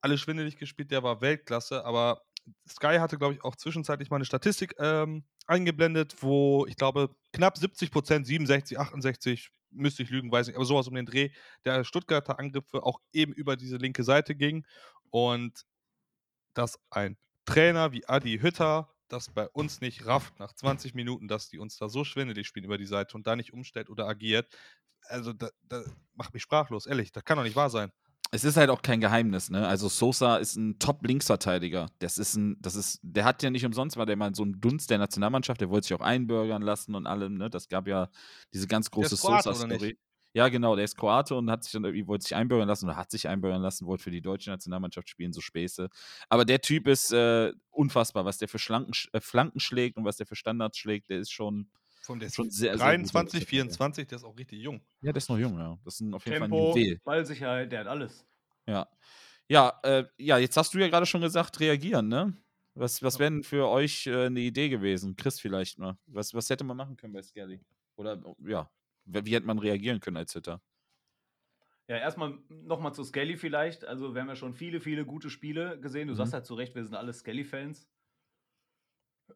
[0.00, 1.84] alles schwindelig gespielt, der war Weltklasse.
[1.84, 2.22] Aber
[2.68, 7.56] Sky hatte, glaube ich, auch zwischenzeitlich mal eine Statistik ähm, eingeblendet, wo ich glaube, knapp
[7.56, 11.30] 70 Prozent, 67, 68, müsste ich lügen, weiß nicht, aber sowas um den Dreh,
[11.64, 14.66] der Stuttgarter Angriffe auch eben über diese linke Seite ging.
[15.10, 15.64] Und
[16.54, 21.48] dass ein Trainer wie Adi Hütter das bei uns nicht rafft nach 20 Minuten, dass
[21.48, 24.48] die uns da so schwindelig spielen über die Seite und da nicht umstellt oder agiert,
[25.08, 27.92] also da, da macht mich sprachlos, ehrlich, das kann doch nicht wahr sein.
[28.34, 29.64] Es ist halt auch kein Geheimnis, ne?
[29.64, 31.86] Also Sosa ist ein Top-Linksverteidiger.
[32.00, 34.60] Das ist ein, das ist, der hat ja nicht umsonst, war der mal so ein
[34.60, 37.48] Dunst der Nationalmannschaft, der wollte sich auch einbürgern lassen und allem, ne?
[37.48, 38.08] Das gab ja
[38.52, 39.96] diese ganz große Sosa-Story.
[40.32, 42.96] Ja, genau, der ist Kroate und hat sich dann irgendwie, wollte sich einbürgern lassen oder
[42.96, 45.88] hat sich einbürgern lassen, wollte für die deutsche Nationalmannschaft spielen, so Späße.
[46.28, 50.16] Aber der Typ ist äh, unfassbar, was der für Schlanken, äh, Flanken schlägt und was
[50.16, 51.68] der für Standards schlägt, der ist schon,
[52.04, 53.46] Von der Schon sehr, sehr gut 23, aus.
[53.46, 54.84] 24, der ist auch richtig jung.
[55.00, 55.78] ja, der ist noch jung, ja.
[55.84, 57.00] Das ist auf jeden Fall ein Tempo, Juwel.
[57.04, 58.26] Ballsicherheit, der hat alles.
[58.66, 58.88] Ja.
[59.48, 62.34] Ja, äh, ja, jetzt hast du ja gerade schon gesagt, reagieren, ne?
[62.74, 65.16] Was, was wäre denn für euch äh, eine Idee gewesen?
[65.16, 65.98] Chris vielleicht mal.
[66.06, 67.60] Was, was hätte man machen können bei Skelly?
[67.96, 68.70] Oder, ja,
[69.04, 70.62] wie wie hätte man reagieren können als Hitter?
[71.88, 73.84] Ja, erstmal nochmal zu Skelly vielleicht.
[73.84, 76.08] Also, wir haben ja schon viele, viele gute Spiele gesehen.
[76.08, 76.16] Du Mhm.
[76.16, 77.88] sagst halt zu Recht, wir sind alle Skelly-Fans.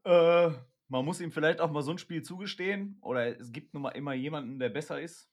[0.05, 0.51] Äh,
[0.89, 2.99] man muss ihm vielleicht auch mal so ein Spiel zugestehen.
[3.03, 5.31] Oder es gibt nun mal immer jemanden, der besser ist.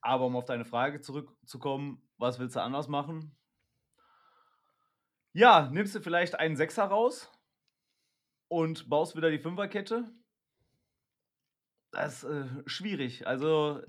[0.00, 3.34] Aber um auf deine Frage zurückzukommen, was willst du anders machen?
[5.32, 7.30] Ja, nimmst du vielleicht einen Sechser raus
[8.48, 10.10] und baust wieder die Fünferkette?
[11.92, 13.26] Das ist äh, schwierig.
[13.26, 13.80] Also,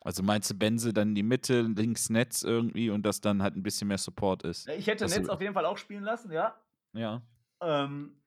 [0.00, 3.54] Also meinst du Benze dann in die Mitte, links Netz irgendwie und dass dann halt
[3.56, 4.68] ein bisschen mehr Support ist?
[4.68, 6.60] ich hätte Das- Netz auf jeden Fall auch spielen lassen, ja.
[6.92, 7.22] Ja.
[7.60, 8.19] Ähm,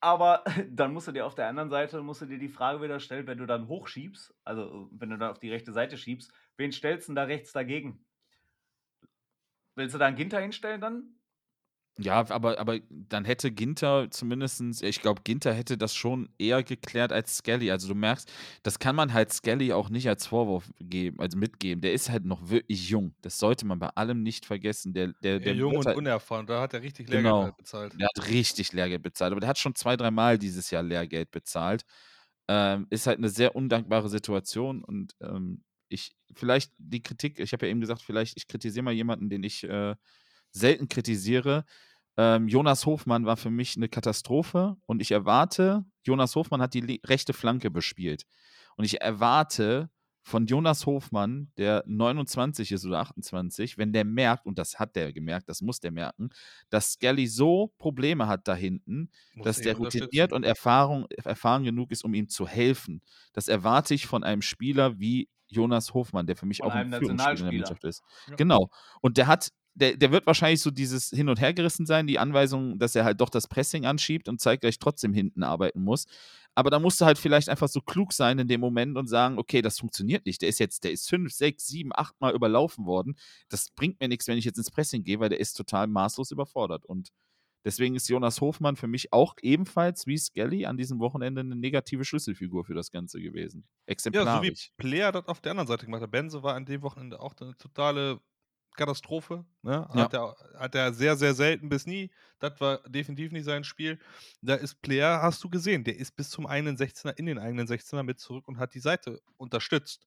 [0.00, 3.00] aber dann musst du dir auf der anderen Seite musst du dir die Frage wieder
[3.00, 6.72] stellen, wenn du dann hochschiebst, also wenn du dann auf die rechte Seite schiebst, wen
[6.72, 8.04] stellst du da rechts dagegen?
[9.74, 11.19] Willst du da einen Ginter hinstellen dann?
[12.02, 17.12] Ja, aber, aber dann hätte Ginter zumindestens, ich glaube, Ginter hätte das schon eher geklärt
[17.12, 17.70] als Skelly.
[17.70, 18.30] Also du merkst,
[18.62, 21.82] das kann man halt Skelly auch nicht als Vorwurf geben, also mitgeben.
[21.82, 23.14] Der ist halt noch wirklich jung.
[23.22, 24.92] Das sollte man bei allem nicht vergessen.
[24.92, 27.40] Der, der, der jung und halt, unerfahren, da hat er richtig Genau.
[27.40, 27.92] Lehrgeld halt bezahlt.
[28.00, 29.32] der hat richtig Lehrgeld bezahlt.
[29.32, 31.84] Aber der hat schon zwei, dreimal dieses Jahr Lehrgeld bezahlt.
[32.48, 37.66] Ähm, ist halt eine sehr undankbare Situation und ähm, ich, vielleicht die Kritik, ich habe
[37.66, 39.94] ja eben gesagt, vielleicht, ich kritisiere mal jemanden, den ich äh,
[40.52, 41.64] selten kritisiere.
[42.20, 47.00] Ähm, Jonas Hofmann war für mich eine Katastrophe und ich erwarte, Jonas Hofmann hat die
[47.06, 48.26] rechte Flanke bespielt.
[48.76, 49.88] Und ich erwarte
[50.22, 55.14] von Jonas Hofmann, der 29 ist oder 28, wenn der merkt, und das hat der
[55.14, 56.28] gemerkt, das muss der merken,
[56.68, 61.90] dass Skelly so Probleme hat da hinten, Muss dass der routiniert und Erfahrung, erfahren genug
[61.90, 63.00] ist, um ihm zu helfen.
[63.32, 66.92] Das erwarte ich von einem Spieler wie Jonas Hofmann, der für mich Von auch ein
[66.92, 67.52] Führungsspieler in der.
[67.60, 68.02] Mannschaft ist.
[68.28, 68.36] Ja.
[68.36, 68.70] Genau.
[69.00, 72.78] Und der hat, der, der wird wahrscheinlich so dieses Hin- und Hergerissen sein, die Anweisung,
[72.78, 76.06] dass er halt doch das Pressing anschiebt und zeitgleich trotzdem hinten arbeiten muss.
[76.54, 79.38] Aber da musst du halt vielleicht einfach so klug sein in dem Moment und sagen,
[79.38, 80.42] okay, das funktioniert nicht.
[80.42, 83.16] Der ist jetzt, der ist fünf, sechs, sieben, acht Mal überlaufen worden.
[83.48, 86.32] Das bringt mir nichts, wenn ich jetzt ins Pressing gehe, weil der ist total maßlos
[86.32, 86.84] überfordert.
[86.84, 87.10] Und
[87.64, 92.04] deswegen ist Jonas Hofmann für mich auch ebenfalls wie Skelly an diesem Wochenende eine negative
[92.04, 93.60] Schlüsselfigur für das Ganze gewesen.
[93.88, 94.72] Ja, so wie Exemplarisch.
[94.76, 96.10] Player das auf der anderen Seite gemacht hat.
[96.10, 98.20] Benze war an dem Wochenende auch eine totale
[98.76, 99.44] Katastrophe.
[99.62, 99.72] Ne?
[99.72, 99.94] Ja.
[99.94, 102.10] Hat, er, hat er sehr, sehr selten bis nie.
[102.38, 103.98] Das war definitiv nicht sein Spiel.
[104.42, 107.66] Da ist Player, hast du gesehen, der ist bis zum eigenen 16er in den eigenen
[107.66, 110.06] 16er mit zurück und hat die Seite unterstützt.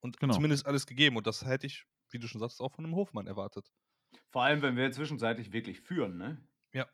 [0.00, 0.34] Und Genau.
[0.34, 1.16] zumindest alles gegeben.
[1.16, 3.70] Und das hätte ich, wie du schon sagst, auch von einem Hofmann erwartet.
[4.30, 6.40] Vor allem, wenn wir zwischenzeitlich wirklich führen, ne?
[6.72, 6.86] Ja,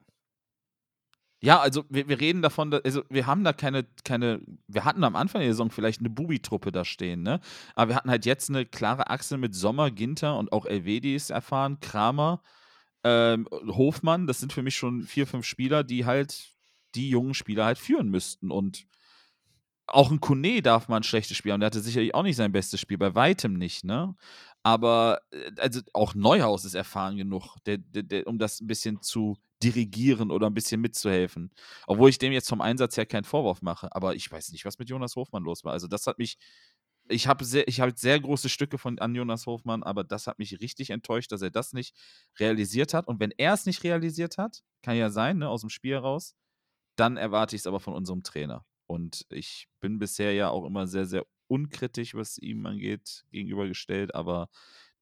[1.61, 5.17] also wir, wir reden davon, da- also wir haben da keine, keine, wir hatten am
[5.17, 7.41] Anfang der Saison vielleicht eine Bubi-Truppe da stehen, ne?
[7.75, 11.31] Aber wir hatten halt jetzt eine klare Achse mit Sommer, Ginter und auch Elvedi ist
[11.31, 12.43] erfahren, Kramer,
[13.05, 16.51] ähm, Hofmann, das sind für mich schon vier, fünf Spieler, die halt
[16.95, 18.51] die jungen Spieler halt führen müssten.
[18.51, 18.87] Und
[19.87, 21.61] auch ein Kone darf mal ein schlechtes Spiel haben.
[21.61, 24.15] Der hatte sicherlich auch nicht sein bestes Spiel, bei weitem nicht, ne?
[24.63, 29.03] Aber äh, also auch Neuhaus ist erfahren genug, der, der, der, um das ein bisschen
[29.03, 31.51] zu dirigieren oder ein bisschen mitzuhelfen.
[31.87, 33.95] Obwohl ich dem jetzt vom Einsatz her keinen Vorwurf mache.
[33.95, 35.73] Aber ich weiß nicht, was mit Jonas Hofmann los war.
[35.73, 36.39] Also das hat mich,
[37.09, 40.61] ich habe sehr, habe sehr große Stücke von an Jonas Hofmann, aber das hat mich
[40.61, 41.97] richtig enttäuscht, dass er das nicht
[42.39, 43.09] realisiert hat.
[43.09, 46.35] Und wenn er es nicht realisiert hat, kann ja sein, ne, aus dem Spiel heraus,
[46.97, 48.65] dann erwarte ich es aber von unserem Trainer.
[48.87, 54.49] Und ich bin bisher ja auch immer sehr, sehr unkritisch, was ihm angeht, gegenübergestellt, aber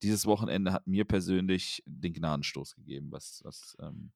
[0.02, 4.12] dieses Wochenende hat mir persönlich den Gnadenstoß gegeben, was, was ähm,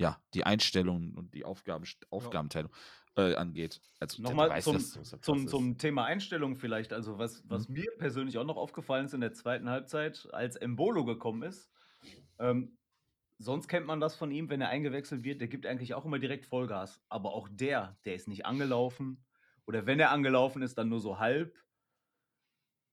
[0.00, 2.72] ja, die Einstellungen und die Aufgaben, Aufgabenteilung
[3.16, 3.82] äh, angeht.
[4.00, 6.92] Also Nochmal zum, das, zum, zum Thema Einstellung vielleicht.
[6.92, 7.74] Also was, was Mhm.
[7.74, 11.70] mir persönlich auch noch aufgefallen ist in der zweiten Halbzeit, als Embolo gekommen ist.
[12.38, 12.78] Ähm,
[13.38, 16.18] sonst kennt man das von ihm, wenn er eingewechselt wird, der gibt eigentlich auch immer
[16.18, 17.02] direkt Vollgas.
[17.10, 19.24] Aber auch der, der ist nicht angelaufen.
[19.66, 21.54] Oder wenn er angelaufen ist, dann nur so halb.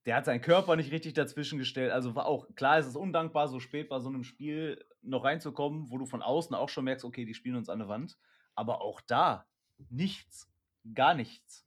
[0.08, 1.92] Der hat seinen Körper nicht richtig dazwischen gestellt.
[1.92, 5.92] Also war auch, klar, es ist undankbar, so spät bei so einem Spiel noch reinzukommen,
[5.92, 8.18] wo du von außen auch schon merkst, okay, die spielen uns an der Wand.
[8.56, 9.46] Aber auch da
[9.90, 10.50] nichts.
[10.94, 11.66] Gar nichts.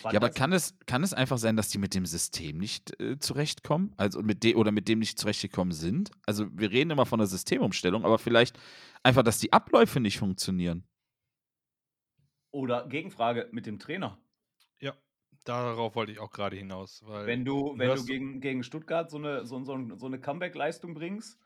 [0.00, 2.98] War Ja, aber kann es, kann es einfach sein, dass die mit dem System nicht
[3.02, 3.92] äh, zurechtkommen?
[3.98, 6.10] Also mit de oder mit dem nicht zurechtgekommen sind?
[6.24, 8.58] Also wir reden immer von einer Systemumstellung, aber vielleicht
[9.02, 10.88] einfach, dass die Abläufe nicht funktionieren.
[12.50, 14.18] Oder Gegenfrage mit dem Trainer.
[14.80, 14.94] Ja,
[15.44, 17.02] darauf wollte ich auch gerade hinaus.
[17.06, 20.94] Weil Wenn du, wenn du gegen, gegen Stuttgart so eine, so, so, so eine Comeback-Leistung
[20.94, 21.38] bringst,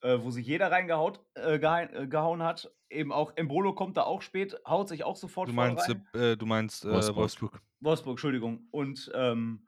[0.00, 4.02] äh, wo sich jeder reingehaut äh, gehauen, äh, gehauen hat, eben auch Embolo kommt da
[4.02, 6.04] auch spät, haut sich auch sofort du meinst, rein.
[6.14, 7.16] äh, du meinst äh, Wolfsburg.
[7.16, 7.62] Wolfsburg.
[7.80, 8.68] Wolfsburg, Entschuldigung.
[8.70, 9.66] Und ähm,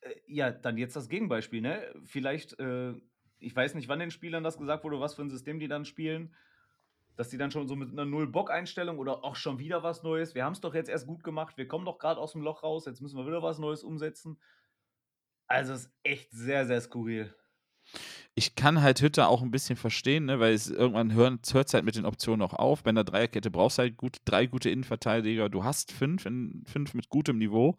[0.00, 1.94] äh, ja, dann jetzt das Gegenbeispiel, ne?
[2.04, 2.92] Vielleicht, äh,
[3.38, 5.84] ich weiß nicht, wann den Spielern das gesagt wurde, was für ein System die dann
[5.84, 6.34] spielen,
[7.18, 10.36] dass die dann schon so mit einer Null-Bock-Einstellung oder auch schon wieder was Neues.
[10.36, 12.62] Wir haben es doch jetzt erst gut gemacht, wir kommen doch gerade aus dem Loch
[12.62, 14.40] raus, jetzt müssen wir wieder was Neues umsetzen.
[15.48, 17.34] Also es ist echt sehr, sehr skurril.
[18.36, 21.84] Ich kann halt Hütte auch ein bisschen verstehen, ne, weil es irgendwann hört es halt
[21.84, 22.84] mit den Optionen auch auf.
[22.84, 25.48] Bei einer Dreierkette brauchst du halt gut, drei gute Innenverteidiger.
[25.48, 27.76] Du hast fünf, in, fünf mit gutem Niveau.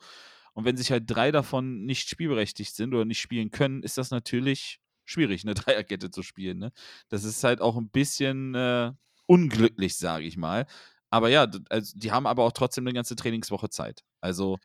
[0.51, 4.11] Und wenn sich halt drei davon nicht spielberechtigt sind oder nicht spielen können, ist das
[4.11, 6.57] natürlich schwierig, eine Dreierkette zu spielen.
[6.57, 6.73] Ne?
[7.07, 8.91] Das ist halt auch ein bisschen äh,
[9.29, 10.65] unglücklich, sage ich mal.
[11.11, 14.03] Aber ja, also die haben aber auch trotzdem eine ganze Trainingswoche Zeit.
[14.21, 14.57] Also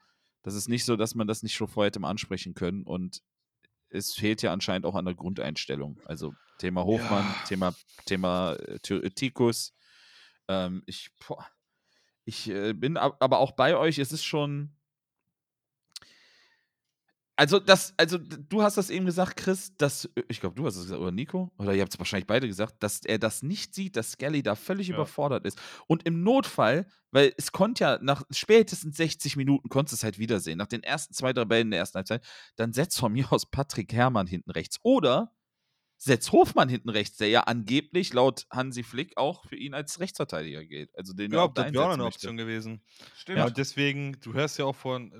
[0.42, 2.82] das ist nicht so, dass man das nicht schon vorher hätte mal ansprechen können.
[2.82, 3.22] Und
[3.90, 6.00] es fehlt ja anscheinend auch an der Grundeinstellung.
[6.06, 7.44] Also Thema Hofmann, Ja.
[7.46, 7.74] Thema,
[8.06, 9.74] Thema äh, äh, Tikus.
[10.48, 11.46] Ähm, ich boah,
[12.24, 13.98] ich äh, bin ab- aber auch bei euch.
[13.98, 14.76] Es ist schon.
[17.36, 20.76] Also, das, also du hast das eben gesagt, Chris, dass, äh, ich glaube, du hast
[20.76, 23.74] es gesagt, oder Nico, oder ihr habt es wahrscheinlich beide gesagt, dass er das nicht
[23.74, 24.94] sieht, dass Skelly da völlig Ja.
[24.94, 25.60] überfordert ist.
[25.88, 30.18] Und im Notfall, weil es konnte ja nach spätestens 60 Minuten, konntest du es halt
[30.20, 32.24] wiedersehen, nach den ersten zwei, drei Bällen in der ersten Halbzeit,
[32.56, 34.78] dann setzt von mir aus Patrick Herrmann hinten rechts.
[34.84, 35.33] Oder
[36.04, 40.64] setzt Hofmann hinten rechts, der ja angeblich laut Hansi Flick auch für ihn als Rechtsverteidiger
[40.64, 40.94] gilt.
[40.96, 42.28] Also den Ja, das wäre auch eine möchte.
[42.28, 42.82] Option gewesen.
[43.16, 43.38] Stimmt.
[43.38, 45.12] Ja, und deswegen, du hörst ja auch von,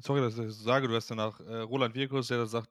[0.00, 2.46] sorry, dass ich das so sage, du hörst ja nach äh, Roland Wirkus, der da
[2.46, 2.70] sagt,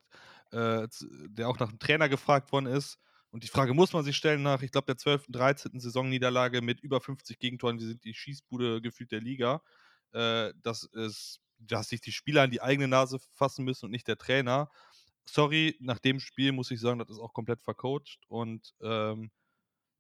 [0.52, 0.88] äh,
[1.30, 2.98] der auch nach dem Trainer gefragt worden ist.
[3.32, 5.80] Und die Frage muss man sich stellen nach, ich glaube, der 12., 13.
[5.80, 7.80] Saisonniederlage mit über 50 Gegentoren.
[7.80, 9.62] Wir sind die Schießbude gefühlt der Liga.
[10.14, 14.10] Äh, dass, es, dass sich die Spieler an die eigene Nase fassen müssen und nicht
[14.10, 14.70] der Trainer.
[15.26, 18.18] Sorry, nach dem Spiel muss ich sagen, das ist auch komplett vercoacht.
[18.28, 19.32] Und ähm,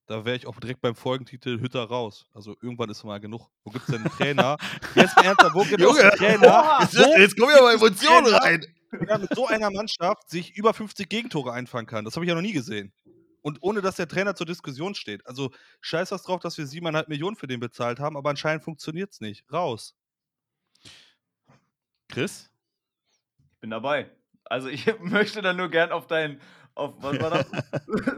[0.07, 2.25] da wäre ich auch direkt beim Folgentitel Hütter raus.
[2.33, 3.49] Also irgendwann ist mal genug.
[3.63, 4.57] Wo gibt es denn einen Trainer?
[4.95, 6.77] Jetzt mal ernsthaft, wo gibt es einen Trainer?
[6.81, 8.65] Jetzt, jetzt kommen ja mal Emotionen Trainer- rein.
[9.07, 12.03] der mit so einer Mannschaft sich über 50 Gegentore einfangen kann.
[12.03, 12.91] Das habe ich ja noch nie gesehen.
[13.41, 15.25] Und ohne dass der Trainer zur Diskussion steht.
[15.25, 19.13] Also scheiß das drauf, dass wir 7,5 Millionen für den bezahlt haben, aber anscheinend funktioniert
[19.13, 19.45] es nicht.
[19.51, 19.95] Raus.
[22.09, 22.51] Chris?
[23.53, 24.11] Ich bin dabei.
[24.51, 26.39] Also ich möchte dann nur gern auf deinen,
[26.75, 27.45] auf, was war das?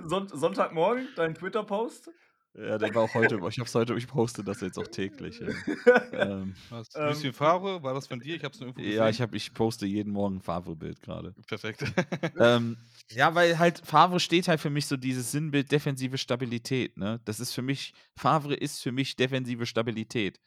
[0.10, 2.10] Sonnt Sonntagmorgen, deinen Twitter-Post.
[2.56, 3.40] Ja, der war auch heute.
[3.50, 5.40] Ich hab's heute, ich poste das jetzt auch täglich.
[5.40, 6.90] Ja, ähm, Was?
[6.96, 8.36] Ähm, Lucien Favre, war das von dir?
[8.36, 9.24] Ich habe es nur irgendwo ja ich, gesehen.
[9.24, 11.34] hab, ich poste jeden Morgen ein Favre-Bild gerade.
[11.48, 11.84] Perfekt.
[12.40, 12.78] ähm,
[13.10, 16.96] ja, weil halt Favre steht halt für mich so dieses Sinnbild defensive Stabilität.
[16.98, 17.20] Ne?
[17.26, 20.40] Das ist für mich, Favre ist für mich defensive Stabilität.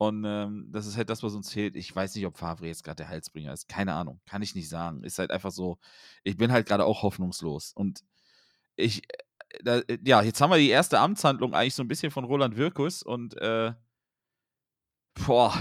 [0.00, 1.76] Und ähm, das ist halt das, was uns fehlt.
[1.76, 3.68] Ich weiß nicht, ob Favre jetzt gerade der Heilsbringer ist.
[3.68, 4.18] Keine Ahnung.
[4.24, 5.04] Kann ich nicht sagen.
[5.04, 5.76] Ist halt einfach so.
[6.24, 7.74] Ich bin halt gerade auch hoffnungslos.
[7.74, 8.02] Und
[8.76, 12.10] ich, äh, da, äh, ja, jetzt haben wir die erste Amtshandlung eigentlich so ein bisschen
[12.10, 13.74] von Roland Wirkus und äh,
[15.26, 15.52] boah,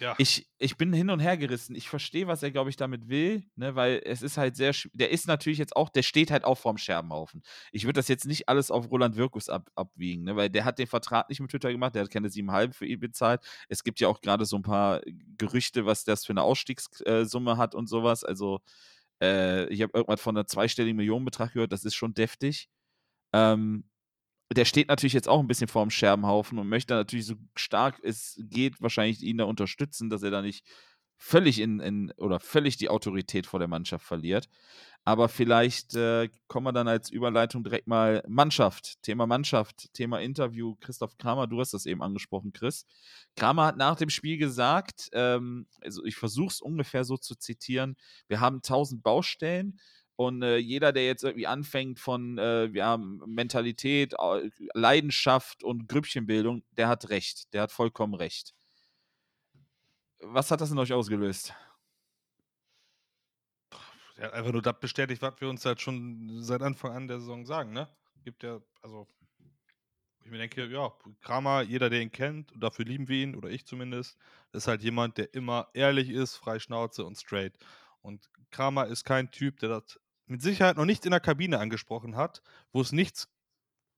[0.00, 0.14] ja.
[0.18, 1.74] ich, ich bin hin und her gerissen.
[1.74, 5.10] Ich verstehe, was er, glaube ich, damit will, ne, weil es ist halt sehr, der
[5.10, 7.42] ist natürlich jetzt auch, der steht halt auch vorm Scherbenhaufen.
[7.72, 10.78] Ich würde das jetzt nicht alles auf Roland Wirkus ab, abwiegen, ne, weil der hat
[10.78, 13.40] den Vertrag nicht mit Twitter gemacht, der hat keine 7,5 für ihn bezahlt.
[13.68, 15.00] Es gibt ja auch gerade so ein paar
[15.36, 18.24] Gerüchte, was das für eine Ausstiegssumme hat und sowas.
[18.24, 18.60] Also,
[19.22, 22.68] äh, ich habe irgendwas von einer zweistelligen Millionenbetrag gehört, das ist schon deftig.
[23.32, 23.84] Ähm,
[24.52, 28.40] der steht natürlich jetzt auch ein bisschen vorm Scherbenhaufen und möchte natürlich so stark es
[28.44, 30.64] geht wahrscheinlich ihn da unterstützen, dass er da nicht
[31.18, 34.48] völlig in, in oder völlig die Autorität vor der Mannschaft verliert.
[35.04, 40.76] Aber vielleicht äh, kommen wir dann als Überleitung direkt mal Mannschaft, Thema Mannschaft, Thema Interview.
[40.80, 42.86] Christoph Kramer, du hast das eben angesprochen, Chris.
[43.34, 47.96] Kramer hat nach dem Spiel gesagt, ähm, also ich versuche es ungefähr so zu zitieren,
[48.28, 49.78] wir haben tausend Baustellen,
[50.18, 54.14] Und äh, jeder, der jetzt irgendwie anfängt von äh, ja, Mentalität,
[54.74, 57.54] Leidenschaft und Grüppchenbildung, der hat recht.
[57.54, 58.52] Der hat vollkommen recht.
[60.18, 61.54] Was hat das in euch ausgelöst?
[64.16, 67.46] Ja, einfach nur das bestätigt, was wir uns halt schon seit Anfang an der Saison
[67.46, 67.88] sagen, ne?
[68.24, 69.06] Gibt ja, also,
[70.24, 73.50] ich mir denke, ja, Kramer, jeder, der ihn kennt, und dafür lieben wir ihn, oder
[73.50, 74.18] ich zumindest,
[74.52, 77.56] ist halt jemand, der immer ehrlich ist, frei Schnauze und straight.
[78.02, 82.16] Und Kramer ist kein Typ, der das mit Sicherheit noch nicht in der Kabine angesprochen
[82.16, 83.28] hat, wo es nichts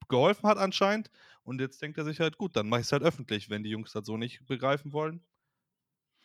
[0.09, 1.11] geholfen hat anscheinend.
[1.43, 3.71] Und jetzt denkt er sich halt, gut, dann mache ich es halt öffentlich, wenn die
[3.71, 5.25] Jungs das so nicht begreifen wollen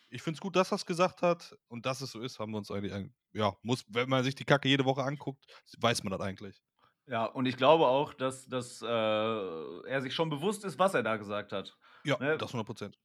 [0.09, 2.51] ich finde es gut, dass er es gesagt hat und dass es so ist, haben
[2.51, 5.45] wir uns eigentlich, ja, muss, wenn man sich die Kacke jede Woche anguckt,
[5.79, 6.61] weiß man das eigentlich.
[7.07, 11.03] Ja, und ich glaube auch, dass, dass äh, er sich schon bewusst ist, was er
[11.03, 11.77] da gesagt hat.
[12.03, 12.37] Ja, ne?
[12.37, 12.99] das 100 Prozent.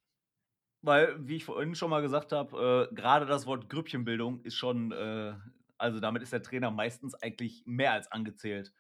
[0.83, 4.93] Weil, wie ich vorhin schon mal gesagt habe, äh, gerade das Wort Grüppchenbildung ist schon,
[4.93, 5.35] äh,
[5.81, 8.73] also damit ist der Trainer meistens eigentlich mehr als angezählt.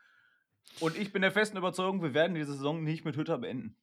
[0.78, 3.76] Und ich bin der festen Überzeugung, wir werden diese Saison nicht mit Hütter beenden.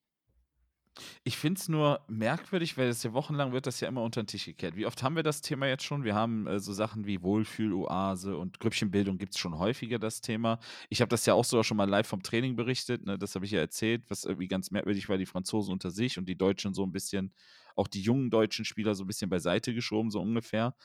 [1.23, 4.27] Ich finde es nur merkwürdig, weil es ja wochenlang wird das ja immer unter den
[4.27, 4.75] Tisch gekehrt.
[4.75, 6.03] Wie oft haben wir das Thema jetzt schon?
[6.03, 10.59] Wir haben äh, so Sachen wie Wohlfühloase und Grüppchenbildung gibt es schon häufiger, das Thema.
[10.89, 13.17] Ich habe das ja auch sogar schon mal live vom Training berichtet, ne?
[13.17, 16.27] das habe ich ja erzählt, was irgendwie ganz merkwürdig war, die Franzosen unter sich und
[16.27, 17.33] die Deutschen so ein bisschen,
[17.75, 20.75] auch die jungen deutschen Spieler so ein bisschen beiseite geschoben, so ungefähr.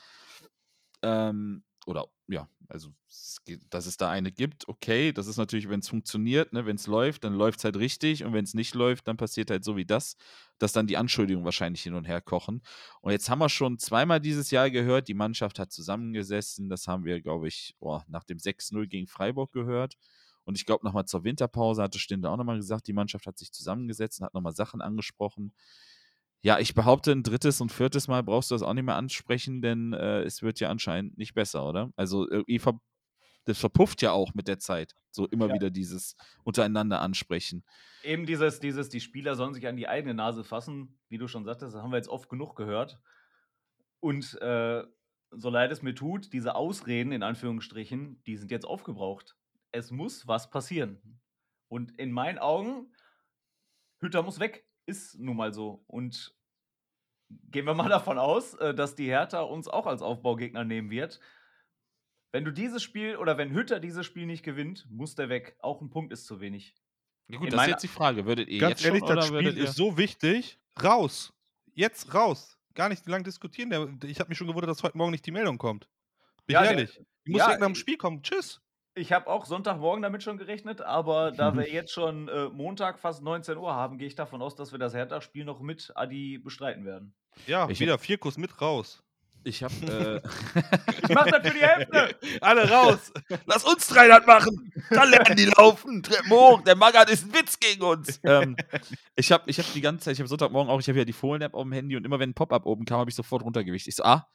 [1.03, 2.91] Ähm, oder ja, also
[3.71, 6.87] dass es da eine gibt, okay, das ist natürlich, wenn es funktioniert, ne, wenn es
[6.87, 9.77] läuft, dann läuft es halt richtig und wenn es nicht läuft, dann passiert halt so
[9.77, 10.17] wie das,
[10.59, 12.63] dass dann die Anschuldigungen wahrscheinlich hin und her kochen.
[13.01, 17.05] Und jetzt haben wir schon zweimal dieses Jahr gehört, die Mannschaft hat zusammengesessen, das haben
[17.05, 19.97] wir, glaube ich, oh, nach dem 6-0 gegen Freiburg gehört.
[20.45, 23.53] Und ich glaube, nochmal zur Winterpause hatte Stinde auch nochmal gesagt, die Mannschaft hat sich
[23.53, 25.53] zusammengesetzt und hat nochmal Sachen angesprochen.
[26.45, 29.63] Ja, ich behaupte, ein drittes und viertes Mal brauchst du das auch nicht mehr ansprechen,
[29.63, 31.93] denn äh, es wird ja anscheinend nicht besser, oder?
[31.97, 32.81] Also irgendwie ver
[33.45, 34.95] das verpufft ja auch mit der Zeit.
[35.11, 35.55] So immer ja.
[35.55, 37.65] wieder dieses untereinander ansprechen.
[38.05, 41.45] Eben dieses, dieses, die Spieler sollen sich an die eigene Nase fassen, wie du schon
[41.45, 43.01] sagtest, das haben wir jetzt oft genug gehört.
[43.99, 44.85] Und äh,
[45.33, 49.37] so leid es mir tut, diese Ausreden in Anführungsstrichen, die sind jetzt aufgebraucht.
[49.73, 51.21] Es muss was passieren.
[51.69, 52.93] Und in meinen Augen,
[53.99, 55.85] Hütter muss weg ist nun mal so.
[55.87, 56.35] Und
[57.51, 61.21] gehen wir mal davon aus, äh, dass die Hertha uns auch als Aufbaugegner nehmen wird.
[62.33, 65.57] Wenn du dieses Spiel oder wenn Hütter dieses Spiel nicht gewinnt, muss der weg.
[65.61, 66.75] Auch ein Punkt ist zu wenig.
[67.29, 68.25] Ja gut, In das ist jetzt die Frage.
[68.25, 70.59] Würdet ihr Ganz jetzt ehrlich, schon, das Spiel ist so wichtig.
[70.83, 71.33] Raus.
[71.75, 72.59] Jetzt raus.
[72.75, 74.01] Gar nicht lang diskutieren.
[74.05, 75.89] Ich habe mich schon gewundert, dass heute Morgen nicht die Meldung kommt.
[76.47, 77.01] Bin ja, ehrlich.
[77.25, 78.23] Ich muss ja, direkt nach dem Spiel kommen.
[78.23, 78.61] Tschüss.
[78.95, 83.23] Ich habe auch Sonntagmorgen damit schon gerechnet, aber da wir jetzt schon äh, Montag fast
[83.23, 86.85] 19 Uhr haben, gehe ich davon aus, dass wir das Hertha-Spiel noch mit Adi bestreiten
[86.85, 87.15] werden.
[87.47, 89.03] Ja, ich wieder Vierkuss mit raus.
[89.45, 89.75] Ich habe.
[89.75, 90.61] Äh
[91.03, 92.17] ich mach das für die Hälfte.
[92.41, 93.13] Alle raus.
[93.47, 94.73] Lass uns drei das machen.
[94.91, 96.03] Dann lernen die laufen.
[96.03, 96.63] Treppen hoch.
[96.63, 98.21] Der Magat ist ein Witz gegen uns.
[98.25, 98.57] Ähm,
[99.17, 101.13] ich habe ich hab die ganze Zeit, ich habe Sonntagmorgen auch, ich habe ja die
[101.13, 103.89] Fohlen-App auf dem Handy und immer wenn ein Pop-up oben kam, habe ich sofort runtergewicht.
[103.89, 104.29] Ich so, ah,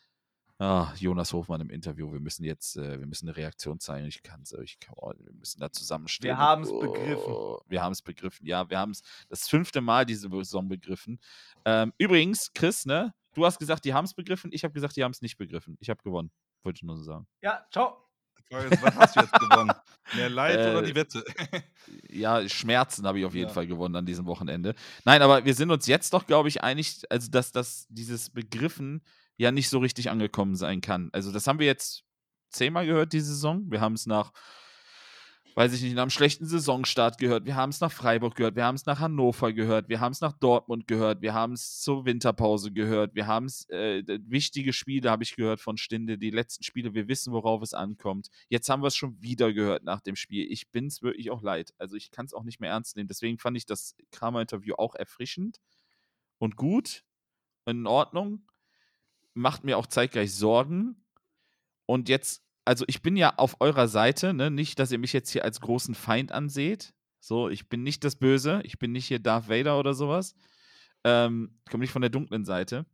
[0.59, 4.07] Ah, Jonas Hofmann im Interview, wir müssen jetzt, äh, wir müssen eine Reaktion zeigen.
[4.07, 6.29] Ich kann es, ich kann, oh, wir müssen da zusammenstehen.
[6.29, 7.57] Wir haben es oh, begriffen.
[7.67, 11.19] Wir haben es begriffen, ja, wir haben es das fünfte Mal diese Saison begriffen.
[11.63, 15.03] Ähm, übrigens, Chris, ne, du hast gesagt, die haben es begriffen, ich habe gesagt, die
[15.03, 15.77] haben es nicht begriffen.
[15.79, 16.31] Ich habe gewonnen,
[16.63, 17.27] wollte ich nur so sagen.
[17.43, 18.03] Ja, ciao.
[18.49, 19.73] was hast du jetzt gewonnen?
[20.15, 21.23] Mehr Leid äh, oder die Wette?
[22.09, 23.53] ja, Schmerzen habe ich auf jeden ja.
[23.53, 24.73] Fall gewonnen an diesem Wochenende.
[25.05, 29.03] Nein, aber wir sind uns jetzt doch, glaube ich, einig, also dass, dass dieses Begriffen
[29.38, 31.10] ja nicht so richtig angekommen sein kann.
[31.13, 32.04] Also das haben wir jetzt
[32.50, 33.69] zehnmal gehört diese Saison.
[33.69, 34.34] Wir haben es nach,
[35.56, 37.45] weiß ich nicht, nach einem schlechten Saisonstart gehört.
[37.45, 38.56] Wir haben es nach Freiburg gehört.
[38.56, 39.89] Wir haben es nach Hannover gehört.
[39.89, 41.21] Wir haben es nach Dortmund gehört.
[41.21, 43.13] Wir haben es zur Winterpause gehört.
[43.13, 46.17] Wir haben es, äh, wichtige Spiele habe ich gehört von Stinde.
[46.17, 48.30] Die letzten Spiele, wir wissen, worauf es ankommt.
[48.50, 50.52] Jetzt haben wir es schon wieder gehört nach dem Spiel.
[50.52, 51.73] Ich bin es wirklich auch leid.
[51.78, 53.08] Also ich kann es auch nicht mehr ernst nehmen.
[53.08, 55.60] Deswegen fand ich das Kramer-Interview auch erfrischend
[56.39, 57.04] und gut.
[57.65, 58.46] In Ordnung
[59.38, 60.95] macht mir auch zeitgleich Sorgen.
[61.86, 64.52] Und jetzt, also ich bin ja auf eurer Seite, ne?
[64.52, 66.93] nicht, dass ihr mich jetzt hier als großen Feind anseht.
[67.19, 70.36] So, ich bin nicht das Böse, ich bin nicht hier Darth Vader oder sowas.
[71.04, 72.86] Ähm, komme nicht von der dunklen Seite.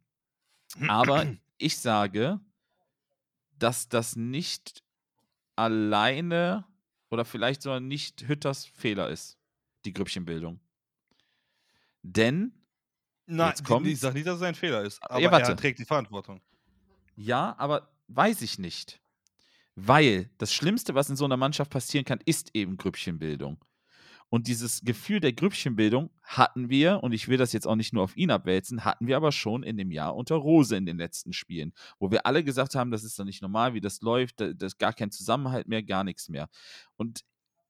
[0.87, 1.25] Aber
[1.57, 2.39] ich sage,
[3.57, 4.83] dass das nicht
[5.55, 6.65] alleine
[7.09, 9.37] oder vielleicht sogar nicht Hütters Fehler ist,
[9.85, 10.59] die Grüppchenbildung.
[12.01, 12.62] Denn
[13.25, 15.01] Nein, kommt, ich sage nicht, dass es ein Fehler ist.
[15.03, 16.41] Aber ja, er trägt die Verantwortung.
[17.15, 18.99] Ja, aber weiß ich nicht.
[19.75, 23.63] Weil das Schlimmste, was in so einer Mannschaft passieren kann, ist eben Grüppchenbildung.
[24.29, 28.03] Und dieses Gefühl der Grüppchenbildung hatten wir, und ich will das jetzt auch nicht nur
[28.03, 31.33] auf ihn abwälzen, hatten wir aber schon in dem Jahr unter Rose in den letzten
[31.33, 34.51] Spielen, wo wir alle gesagt haben, das ist doch nicht normal, wie das läuft, da,
[34.51, 36.49] da ist gar kein Zusammenhalt mehr, gar nichts mehr.
[36.95, 37.21] Und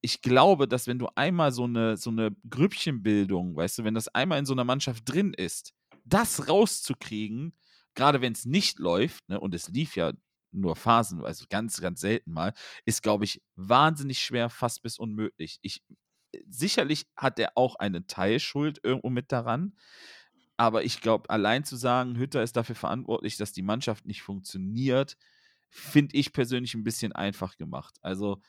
[0.04, 4.08] ich glaube, dass wenn du einmal so eine, so eine Grüppchenbildung, weißt du, wenn das
[4.08, 5.72] einmal in so einer Mannschaft drin ist,
[6.04, 7.56] das rauszukriegen,
[7.94, 10.12] gerade wenn es nicht läuft, ne, und es lief ja
[10.52, 12.52] nur phasenweise, also ganz, ganz selten mal,
[12.84, 15.58] ist, glaube ich, wahnsinnig schwer, fast bis unmöglich.
[15.62, 15.82] Ich
[16.50, 19.74] sicherlich hat er auch eine Teilschuld irgendwo mit daran.
[20.58, 25.16] Aber ich glaube, allein zu sagen, Hütter ist dafür verantwortlich, dass die Mannschaft nicht funktioniert,
[25.70, 27.96] finde ich persönlich ein bisschen einfach gemacht.
[28.02, 28.42] Also,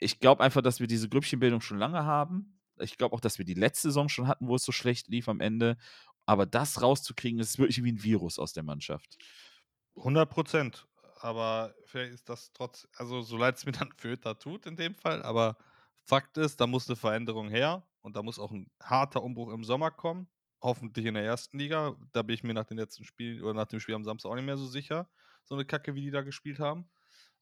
[0.00, 2.58] ich glaube einfach, dass wir diese Grüppchenbildung schon lange haben.
[2.78, 5.28] Ich glaube auch, dass wir die letzte Saison schon hatten, wo es so schlecht lief
[5.28, 5.76] am Ende.
[6.26, 9.18] Aber das rauszukriegen, ist wirklich wie ein Virus aus der Mannschaft.
[9.96, 10.86] 100 Prozent.
[11.20, 14.94] Aber vielleicht ist das trotz, also so leid es mir dann für tut in dem
[14.94, 15.58] Fall, aber
[16.06, 19.64] Fakt ist, da muss eine Veränderung her und da muss auch ein harter Umbruch im
[19.64, 20.28] Sommer kommen.
[20.62, 21.96] Hoffentlich in der ersten Liga.
[22.12, 24.34] Da bin ich mir nach dem letzten Spiel oder nach dem Spiel am Samstag auch
[24.34, 25.08] nicht mehr so sicher.
[25.44, 26.90] So eine Kacke, wie die da gespielt haben.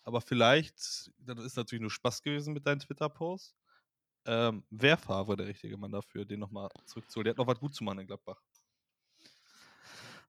[0.05, 0.77] Aber vielleicht,
[1.19, 3.55] das ist natürlich nur Spaß gewesen mit deinen Twitter-Posts.
[4.27, 7.25] Ähm, Wäre Favre der richtige Mann dafür, den nochmal zurückzuholen.
[7.25, 8.41] Der hat noch was gut zu machen in Gladbach.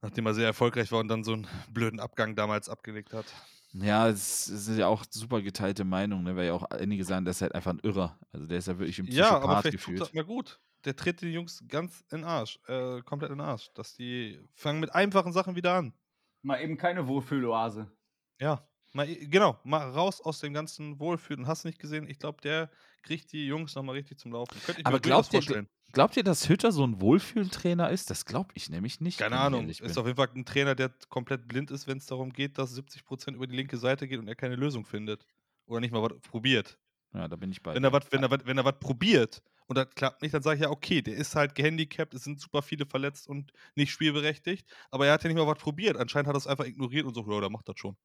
[0.01, 3.25] Nachdem er sehr erfolgreich war und dann so einen blöden Abgang damals abgelegt hat.
[3.73, 6.35] Ja, es, ist ja auch super geteilte Meinung, ne?
[6.35, 8.17] weil ja auch einige sagen, der ist halt einfach ein Irrer.
[8.31, 9.97] Also der ist ja wirklich im Ja, aber Psychopath vielleicht gefühlt.
[9.99, 10.59] tut das mal gut.
[10.85, 13.69] Der tritt die Jungs ganz in den Arsch, äh, komplett in den Arsch.
[13.73, 15.93] Dass die fangen mit einfachen Sachen wieder an.
[16.41, 17.91] Mal eben keine Wohlfühloase.
[18.39, 21.47] Ja, mal, i- genau, mal raus aus dem ganzen Wohlfühlen.
[21.47, 22.07] Hast du nicht gesehen?
[22.09, 22.69] Ich glaube, der
[23.03, 24.55] kriegt die Jungs nochmal richtig zum Laufen.
[24.83, 25.67] Aber glaubt ihr, vorstellen.
[25.93, 28.09] glaubt ihr, dass Hütter so ein Wohlfühltrainer ist?
[28.09, 29.19] Das glaube ich nämlich nicht.
[29.19, 29.69] Keine Ahnung.
[29.69, 32.73] Ist auf jeden Fall ein Trainer, der komplett blind ist, wenn es darum geht, dass
[32.75, 35.25] 70% über die linke Seite geht und er keine Lösung findet.
[35.65, 36.77] Oder nicht mal was probiert.
[37.13, 37.73] Ja, da bin ich bei.
[37.73, 40.43] Wenn er was, wenn er was, wenn er was probiert und das klappt nicht, dann
[40.43, 43.91] sage ich ja, okay, der ist halt gehandicapt, es sind super viele verletzt und nicht
[43.91, 45.97] spielberechtigt, aber er hat ja nicht mal was probiert.
[45.97, 47.95] Anscheinend hat er es einfach ignoriert und so, ja, der macht das schon.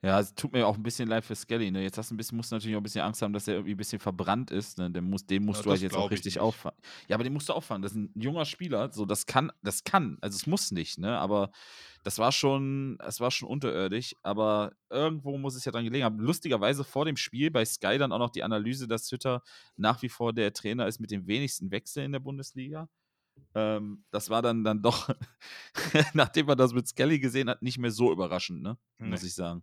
[0.00, 1.70] Ja, es tut mir auch ein bisschen leid für Skelly.
[1.70, 1.82] Ne?
[1.82, 3.54] Jetzt hast du ein bisschen, musst du natürlich auch ein bisschen Angst haben, dass er
[3.54, 4.78] irgendwie ein bisschen verbrannt ist.
[4.78, 4.90] Ne?
[4.90, 6.78] Den, muss, den musst Ja, du halt jetzt auch richtig auffangen.
[7.08, 7.82] Ja, aber den musst du auffangen.
[7.82, 8.90] Das ist ein junger Spieler.
[8.92, 10.18] So, das kann, das kann.
[10.20, 11.18] Also es muss nicht, ne?
[11.18, 11.50] Aber
[12.04, 14.14] das war schon, es war schon unterirdisch.
[14.22, 16.18] Aber irgendwo muss es ja dran gelegen haben.
[16.20, 19.42] Lustigerweise vor dem Spiel bei Sky dann auch noch die Analyse, dass Hütter
[19.76, 22.88] nach wie vor der Trainer ist mit dem wenigsten Wechsel in der Bundesliga.
[23.54, 25.08] Ähm, das war dann, dann doch,
[26.14, 28.78] nachdem man das mit Skelly gesehen hat, nicht mehr so überraschend, ne?
[28.98, 29.28] Muss Nee.
[29.28, 29.62] ich sagen.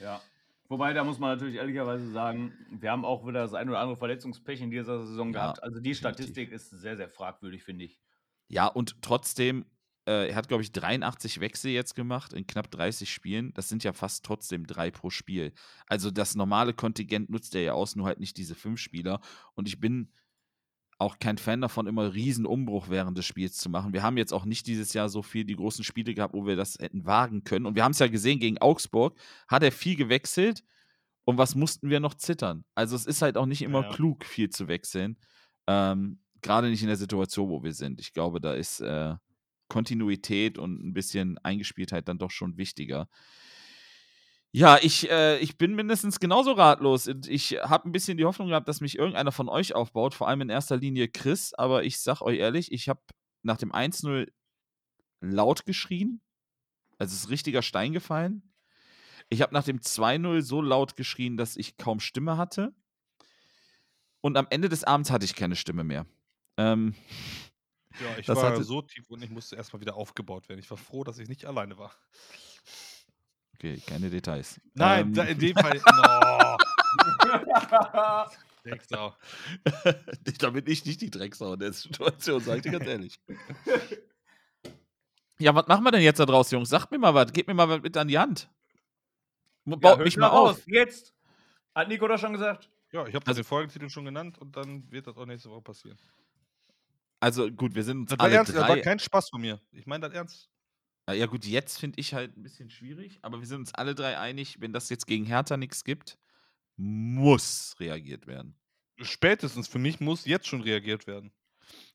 [0.00, 0.20] Ja.
[0.68, 3.96] Wobei, da muss man natürlich ehrlicherweise sagen, wir haben auch wieder das ein oder andere
[3.96, 5.62] Verletzungspech in dieser Saison Ja, gehabt.
[5.62, 5.98] Also die definitiv.
[5.98, 8.00] Statistik ist sehr, sehr fragwürdig, finde ich.
[8.48, 9.64] Ja, und trotzdem,
[10.08, 13.52] äh, er hat, glaube ich, 83 Wechsel jetzt gemacht in knapp 30 Spielen.
[13.54, 15.52] Das sind ja fast trotzdem drei pro Spiel.
[15.86, 19.20] Also das normale Kontingent nutzt er ja aus, nur halt nicht diese fünf Spieler.
[19.54, 20.12] Und ich bin
[20.98, 23.92] auch kein Fan davon, immer riesen Umbruch während des Spiels zu machen.
[23.92, 26.56] Wir haben jetzt auch nicht dieses Jahr so viel die großen Spiele gehabt, wo wir
[26.56, 27.66] das hätten wagen können.
[27.66, 30.62] Und wir haben es ja gesehen, gegen Augsburg hat er viel gewechselt.
[31.24, 32.64] Und was mussten wir noch zittern?
[32.74, 33.88] Also es ist halt auch nicht immer Ja.
[33.92, 35.18] klug, viel zu wechseln.
[35.66, 38.00] Ähm, Gerade nicht in der Situation, wo wir sind.
[38.00, 39.14] Ich glaube, da ist äh,
[39.68, 43.08] Kontinuität und ein bisschen Eingespieltheit dann doch schon wichtiger.
[44.56, 47.06] Ja, ich, äh, ich bin mindestens genauso ratlos.
[47.08, 50.28] Und Ich habe ein bisschen die Hoffnung gehabt, dass mich irgendeiner von euch aufbaut, vor
[50.28, 51.52] allem in erster Linie Chris.
[51.52, 53.02] Aber ich sag euch ehrlich, ich habe
[53.42, 54.32] nach dem 1-0
[55.20, 56.22] laut geschrien.
[56.96, 58.50] Also es ist richtiger Stein gefallen.
[59.28, 62.72] Ich habe nach dem 2-0 so laut geschrien, dass ich kaum Stimme hatte.
[64.22, 66.06] Und am Ende des Abends hatte ich keine Stimme mehr.
[66.56, 66.94] Ähm,
[68.00, 70.60] Ja, ich Das war hatte- so tief und ich musste erstmal wieder aufgebaut werden.
[70.60, 71.92] Ich war froh, dass ich nicht alleine war.
[73.56, 74.60] Okay, keine Details.
[74.74, 75.80] Nein, ähm, da, in dem Fall.
[75.84, 76.56] No,
[78.64, 79.14] Drecksau.
[80.38, 83.20] da bin ich nicht die Drecksau in der Situation, sag ich dir ganz ehrlich.
[85.38, 86.70] Ja, was machen wir denn jetzt da draus, Jungs?
[86.70, 88.48] Sagt mir mal was, gebt mir mal was mit an die Hand.
[89.66, 90.56] Baut Ja, mich mal auf.
[90.56, 91.12] raus, Jetzt.
[91.74, 92.70] Hat Nico das schon gesagt?
[92.90, 95.60] Ja, ich habe Also- den Folgentitel schon genannt und dann wird das auch nächste Woche
[95.60, 95.98] passieren.
[97.20, 98.80] Also gut, wir sind uns Das war alle ernst, das war drei.
[98.80, 99.60] kein Spaß von mir.
[99.72, 100.48] Ich meine das ernst.
[101.08, 104.18] Ja gut, jetzt finde ich halt ein bisschen schwierig, aber wir sind uns alle drei
[104.18, 106.18] einig, wenn das jetzt gegen Hertha nichts gibt,
[106.76, 108.56] muss reagiert werden.
[109.00, 111.32] Spätestens für mich muss jetzt schon reagiert werden.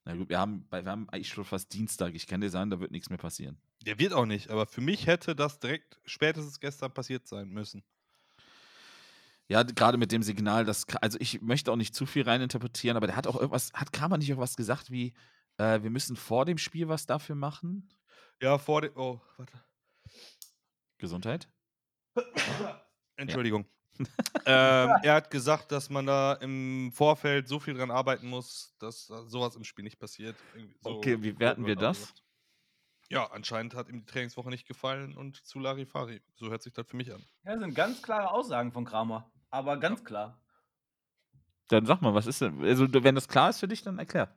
[0.04, 2.14] Na gut, wir haben, wir haben eigentlich schon fast Dienstag.
[2.14, 3.58] Ich kann dir sagen, da wird nichts mehr passieren.
[3.84, 7.82] Der wird auch nicht, aber für mich hätte das direkt spätestens gestern passiert sein müssen.
[9.48, 12.96] Ja, gerade mit dem Signal, das, Ka- also ich möchte auch nicht zu viel reininterpretieren,
[12.96, 15.12] aber der hat auch irgendwas, hat Kramer nicht auch was gesagt wie,
[15.58, 17.88] äh, wir müssen vor dem Spiel was dafür machen?
[18.42, 18.90] Ja, vor dem.
[18.96, 19.52] Oh, warte.
[20.98, 21.48] Gesundheit?
[23.16, 23.66] Entschuldigung.
[24.46, 29.06] ähm, er hat gesagt, dass man da im Vorfeld so viel dran arbeiten muss, dass
[29.06, 30.34] sowas im Spiel nicht passiert.
[30.80, 31.98] So Okay, wie werten wir das?
[32.00, 32.22] gesagt.
[33.10, 36.22] Ja, anscheinend hat ihm die Trainingswoche nicht gefallen und zu Larifari.
[36.34, 37.22] So hört sich das für mich an.
[37.44, 39.30] Ja, das sind ganz klare Aussagen von Kramer.
[39.50, 40.42] Aber ganz klar.
[41.68, 42.62] Dann sag mal, was ist denn?
[42.64, 44.34] Also, wenn das klar ist für dich, dann erklär.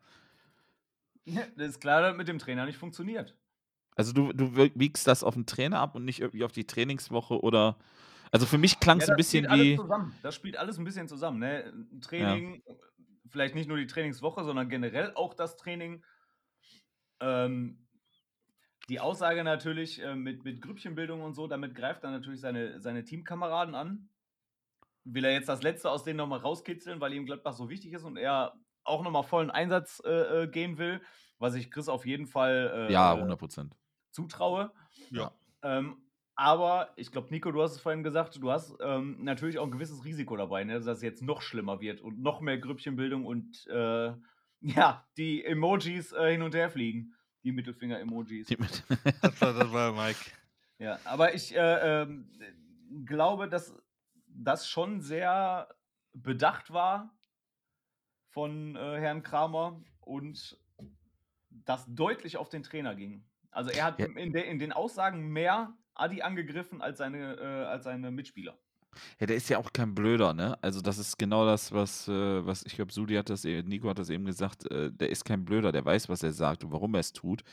[1.57, 3.35] Das ist klar, dass mit dem Trainer nicht funktioniert.
[3.95, 7.39] Also du, du wiegst das auf den Trainer ab und nicht irgendwie auf die Trainingswoche
[7.41, 7.77] oder.
[8.31, 9.79] Also für mich klang es Ja, ein bisschen wie.
[10.21, 11.39] Das spielt alles ein bisschen zusammen.
[11.39, 11.71] Ne?
[12.01, 12.63] Training,
[13.29, 16.03] vielleicht nicht nur die Trainingswoche, sondern generell auch das Training.
[17.21, 17.85] Ähm,
[18.89, 23.03] die Aussage natürlich äh, mit, mit Grüppchenbildung und so, damit greift er natürlich seine, seine
[23.03, 24.09] Teamkameraden an.
[25.05, 28.03] Will er jetzt das Letzte aus denen nochmal rauskitzeln, weil ihm Gladbach so wichtig ist
[28.03, 31.01] und er auch nochmal vollen Einsatz äh, äh, gehen will,
[31.39, 33.75] was ich Chris auf jeden Fall äh, Ja, äh, 100 Prozent.
[34.15, 34.71] Zutraue.
[35.11, 35.31] Ja.
[35.61, 35.97] Ähm,
[36.35, 39.71] aber ich glaube, Nico, du hast es vorhin gesagt, du hast ähm, natürlich auch ein
[39.71, 43.67] gewisses Risiko dabei, ne, dass es jetzt noch schlimmer wird und noch mehr Grüppchenbildung und
[43.67, 44.13] äh,
[44.61, 47.13] ja, die Emojis äh, hin und her fliegen.
[47.43, 48.47] Die Mittelfinger-Emojis.
[49.21, 50.19] Das war, das war Mike.
[50.79, 52.27] Ja, aber ich äh, ähm,
[53.05, 53.75] glaube, dass
[54.27, 55.69] das schon sehr
[56.13, 57.15] bedacht war
[58.29, 60.59] von äh, Herrn Kramer und
[61.49, 63.23] das deutlich auf den Trainer ging.
[63.55, 64.05] Also er hat Ja.
[64.05, 68.57] in, der, in den Aussagen mehr Adi angegriffen als seine, äh, als seine Mitspieler.
[69.19, 70.57] Ja, der ist ja auch kein Blöder, ne?
[70.61, 73.89] Also das ist genau das, was, äh, was ich glaube, Sudi hat das, eh- Nico
[73.89, 76.71] hat das eben gesagt, äh, der ist kein Blöder, der weiß, was er sagt und
[76.71, 77.43] warum er es tut.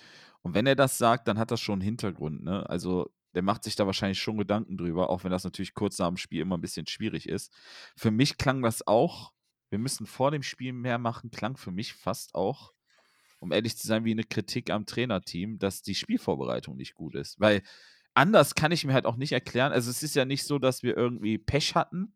[0.42, 2.68] Und wenn er das sagt, dann hat das schon einen Hintergrund, ne?
[2.68, 6.08] Also der macht sich da wahrscheinlich schon Gedanken drüber, auch wenn das natürlich kurz nach
[6.08, 7.52] dem Spiel immer ein bisschen schwierig ist.
[7.96, 9.32] Für mich klang das auch,
[9.70, 12.72] wir müssen vor dem Spiel mehr machen, klang für mich fast auch,
[13.42, 17.40] um ehrlich zu sein, wie eine Kritik am Trainerteam, dass die Spielvorbereitung nicht gut ist.
[17.40, 17.62] Weil
[18.14, 19.72] anders kann ich mir halt auch nicht erklären.
[19.72, 22.14] Also es ist ja nicht so, dass wir irgendwie Pech hatten.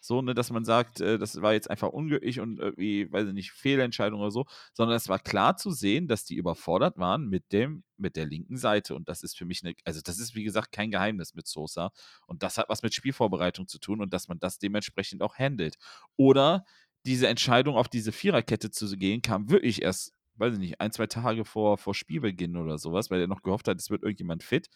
[0.00, 3.34] So, ne, dass man sagt, äh, das war jetzt einfach unglücklich und irgendwie, weiß ich
[3.34, 7.52] nicht, Fehlentscheidung oder so, sondern es war klar zu sehen, dass die überfordert waren mit
[7.52, 8.94] dem, mit der linken Seite.
[8.94, 11.90] Und das ist für mich eine, also das ist wie gesagt kein Geheimnis mit Sosa.
[12.26, 15.76] Und das hat was mit Spielvorbereitung zu tun und dass man das dementsprechend auch handelt.
[16.16, 16.64] Oder
[17.06, 21.06] diese Entscheidung, auf diese Viererkette zu gehen, kam wirklich erst, weiß ich nicht, ein, zwei
[21.06, 24.68] Tage vor, vor Spielbeginn oder sowas, weil er noch gehofft hat, es wird irgendjemand fit.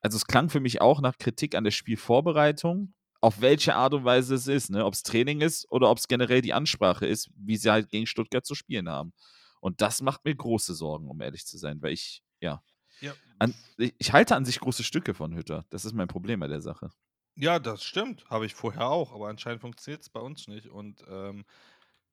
[0.00, 4.04] Also es klang für mich auch nach Kritik an der Spielvorbereitung, auf welche Art und
[4.04, 4.84] Weise es ist, ne?
[4.84, 8.06] ob es Training ist oder ob es generell die Ansprache ist, wie sie halt gegen
[8.06, 9.12] Stuttgart zu spielen haben.
[9.60, 12.62] Und das macht mir große Sorgen, um ehrlich zu sein, weil ich, ja,
[13.00, 13.16] Ja.
[13.38, 15.66] an, ich, ich halte an sich große Stücke von Hütter.
[15.70, 16.90] Das ist mein Problem bei der Sache.
[17.36, 18.24] Ja, das stimmt.
[18.28, 20.66] Habe ich vorher auch, aber anscheinend funktioniert es bei uns nicht.
[20.68, 21.44] Und ähm,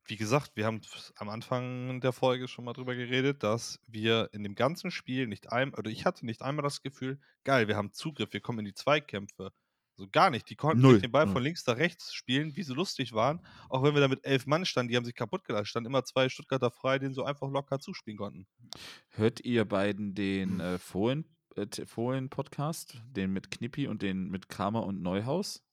[0.08, 0.82] wie gesagt, wir haben
[1.16, 5.52] am Anfang der Folge schon mal drüber geredet, dass wir in dem ganzen Spiel nicht
[5.52, 8.66] einmal, oder ich hatte nicht einmal das Gefühl, geil, wir haben Zugriff, wir kommen in
[8.66, 9.52] die Zweikämpfe.
[10.00, 10.48] So gar nicht.
[10.52, 11.34] Die konnten Null, den Ball null.
[11.34, 13.44] von links nach rechts spielen, wie sie lustig waren.
[13.68, 15.66] Auch wenn wir da mit elf Mann standen, die haben sich kaputt gelassen.
[15.66, 18.46] Standen immer zwei Stuttgarter frei, denen so einfach locker zuspielen konnten.
[19.10, 24.50] Hört ihr beiden den äh, Fohlen, äh, T- Fohlen-Podcast, den mit Knippi und den mit
[24.50, 25.66] Kramer und Neuhaus?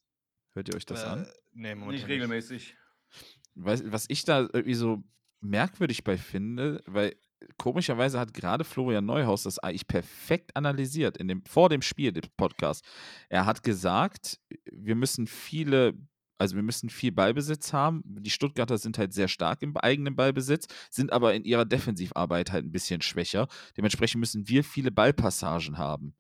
[0.55, 1.27] Hört ihr euch das an?
[1.27, 2.77] Äh, nee, momentan Nicht regelmäßig.
[3.11, 5.03] Weiß, was ich da irgendwie so
[5.41, 7.15] merkwürdig bei finde, weil
[7.59, 12.25] komischerweise hat gerade Florian Neuhaus das eigentlich perfekt analysiert in dem, vor dem Spiel, dem
[12.37, 12.85] Podcast.
[13.29, 14.41] Er hat gesagt,
[14.73, 15.95] wir müssen viele,
[16.39, 18.03] also wir müssen viel Ballbesitz haben.
[18.05, 22.65] Die Stuttgarter sind halt sehr stark im eigenen Ballbesitz, sind aber in ihrer Defensivarbeit halt
[22.65, 23.47] ein bisschen schwächer.
[23.77, 26.15] Dementsprechend müssen wir viele Ballpassagen haben.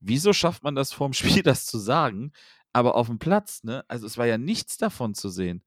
[0.00, 2.32] Wieso schafft man das vorm Spiel, das zu sagen?
[2.72, 3.84] Aber auf dem Platz, ne?
[3.88, 5.64] Also es war ja nichts davon zu sehen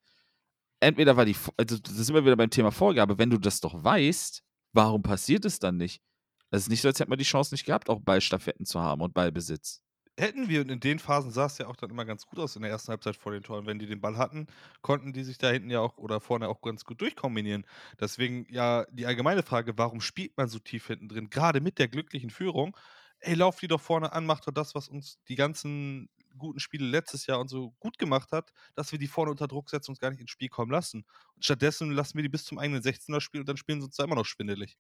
[0.82, 3.84] entweder war die, also das sind wir wieder beim Thema Vorgabe, wenn du das doch
[3.84, 6.02] weißt, warum passiert es dann nicht?
[6.50, 9.02] Es ist nicht so, als hätte man die Chance nicht gehabt, auch Ballstaffetten zu haben
[9.02, 9.82] und Ballbesitz.
[10.20, 12.58] Hätten wir, und in den Phasen sah es ja auch dann immer ganz gut aus
[12.58, 13.66] in der ersten Halbzeit vor den Toren.
[13.66, 14.48] Wenn die den Ball hatten,
[14.82, 17.66] konnten die sich da hinten ja auch oder vorne auch ganz gut durchkombinieren.
[18.00, 21.30] Deswegen ja die allgemeine Frage, warum spielt man so tief hinten drin?
[21.30, 22.76] Gerade mit der glücklichen Führung.
[23.20, 26.86] Ey, lauf die doch vorne an, mach doch das, was uns die ganzen guten Spiele
[26.86, 30.00] letztes Jahr und so gut gemacht hat, dass wir die vorne unter Druck setzen und
[30.00, 31.06] gar nicht ins Spiel kommen lassen.
[31.36, 33.96] Und stattdessen lassen wir die bis zum eigenen 16er spielen und dann spielen sie uns
[33.96, 34.78] da immer noch schwindelig.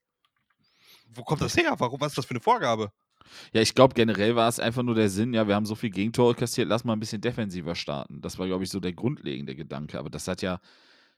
[1.08, 1.76] Wo kommt das her?
[1.78, 1.99] Warum?
[2.02, 2.91] Was ist das für eine Vorgabe?
[3.54, 5.91] Ja, ich glaube, generell war es einfach nur der Sinn, ja, wir haben so viel
[5.91, 8.22] Gegentore kassiert, lass mal ein bisschen defensiver starten.
[8.22, 9.99] Das war, glaube ich, so der grundlegende Gedanke.
[9.99, 10.60] Aber das hat ja,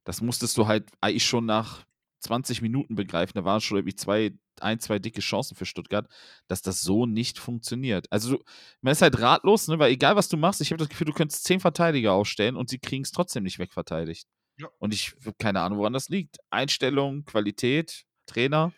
[0.04, 1.86] das musstest du halt eigentlich schon nach
[2.24, 3.34] 20 Minuten begreifen.
[3.36, 6.08] Da waren schon irgendwie zwei, ein, zwei dicke Chancen für Stuttgart,
[6.48, 8.06] dass das so nicht funktioniert.
[8.12, 8.44] Also, du,
[8.82, 11.14] man ist halt ratlos, ne, weil egal was du machst, ich habe das Gefühl, du
[11.14, 14.28] könntest zehn Verteidiger aufstellen und sie kriegen es trotzdem nicht wegverteidigt.
[14.60, 14.68] Ja.
[14.80, 16.38] Und ich habe keine Ahnung, woran das liegt.
[16.52, 18.72] Einstellung, Qualität, Trainer.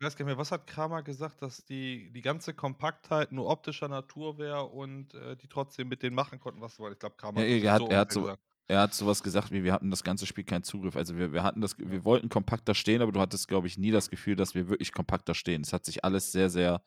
[0.00, 3.48] Ich weiß gar nicht mehr, was hat Kramer gesagt, dass die, die ganze Kompaktheit nur
[3.48, 6.92] optischer Natur wäre und äh, die trotzdem mit denen machen konnten, was sie wollen.
[6.92, 8.42] Ich glaube, Kramer Ja, er hat- er hat so- gesagt.
[8.70, 10.94] Er hat sowas gesagt, wie wir hatten das ganze Spiel keinen Zugriff.
[10.94, 13.90] Also wir, wir hatten das, wir wollten kompakter stehen, aber du hattest, glaube ich, nie
[13.90, 15.62] das Gefühl, dass wir wirklich kompakter stehen.
[15.62, 16.82] Es hat sich alles sehr, sehr,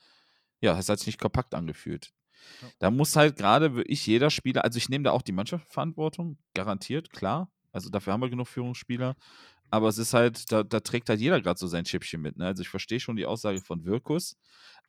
[0.59, 2.13] ja, es hat sich nicht kompakt angefühlt.
[2.61, 2.67] Ja.
[2.79, 7.11] Da muss halt gerade wirklich jeder Spieler, also ich nehme da auch die Mannschaftsverantwortung, garantiert,
[7.11, 7.51] klar.
[7.71, 9.15] Also dafür haben wir genug Führungsspieler.
[9.71, 12.37] Aber es ist halt, da, da trägt halt jeder gerade so sein Chipchen mit.
[12.37, 12.45] Ne?
[12.45, 14.37] Also ich verstehe schon die Aussage von Wirkus,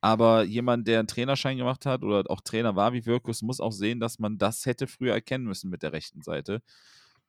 [0.03, 3.71] aber jemand, der einen Trainerschein gemacht hat oder auch Trainer war wie Wirkus, muss auch
[3.71, 6.61] sehen, dass man das hätte früher erkennen müssen mit der rechten Seite.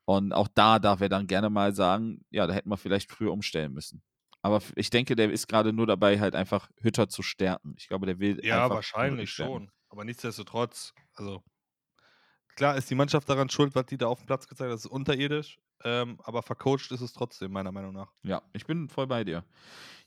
[0.06, 3.30] Und auch da darf er dann gerne mal sagen, ja, da hätten wir vielleicht früher
[3.30, 4.02] umstellen müssen.
[4.42, 7.76] Aber ich denke, der ist gerade nur dabei, halt einfach Hütter zu stärken.
[7.78, 8.44] Ich glaube, der will.
[8.44, 9.70] Ja, wahrscheinlich schon.
[9.88, 11.44] Aber nichtsdestotrotz, also
[12.56, 14.74] klar ist die Mannschaft daran schuld, was die da auf dem Platz gezeigt hat.
[14.74, 15.58] Das ist unterirdisch.
[15.86, 18.10] Ähm, aber vercoacht ist es trotzdem, meiner Meinung nach.
[18.22, 19.44] Ja, ich bin voll bei dir.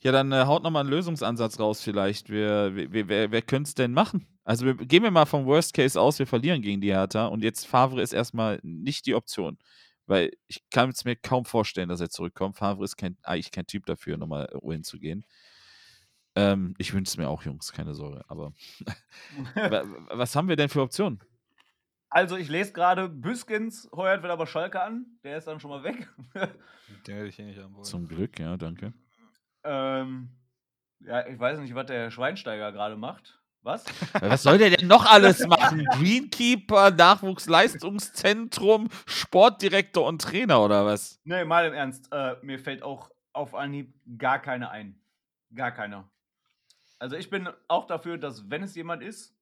[0.01, 2.29] Ja, dann äh, haut nochmal einen Lösungsansatz raus, vielleicht.
[2.29, 4.25] Wer, wer, wer, wer könnte es denn machen?
[4.43, 7.43] Also, wir, gehen wir mal vom Worst Case aus, wir verlieren gegen die Hertha und
[7.43, 9.59] jetzt Favre ist erstmal nicht die Option.
[10.07, 12.57] Weil ich kann es mir kaum vorstellen, dass er zurückkommt.
[12.57, 15.25] Favre ist kein, eigentlich kein Typ dafür, nochmal wohin zu gehen.
[16.35, 18.23] Ähm, ich wünsche es mir auch, Jungs, keine Sorge.
[18.27, 18.53] Aber
[19.55, 21.19] wa- was haben wir denn für Optionen?
[22.17, 25.05] Also, ich lese gerade, Büskens heuert wieder aber Schalke an.
[25.23, 26.09] Der ist dann schon mal weg.
[27.05, 27.83] Den hätte ich hier nicht haben wollen.
[27.83, 28.91] Zum Glück, ja, danke.
[29.63, 30.29] ähm,
[31.01, 33.39] ja, ich weiß nicht, was der Schweinsteiger gerade macht.
[33.61, 33.85] Was?
[34.19, 35.85] Was soll der denn noch alles machen?
[35.91, 41.19] Greenkeeper, Nachwuchsleistungszentrum, Sportdirektor und Trainer oder was?
[41.23, 42.11] Nee, mal im Ernst.
[42.11, 44.99] Äh, mir fällt auch auf Anhieb gar keine ein.
[45.53, 46.09] Gar keiner.
[46.97, 49.36] Also ich bin auch dafür, dass wenn es jemand ist,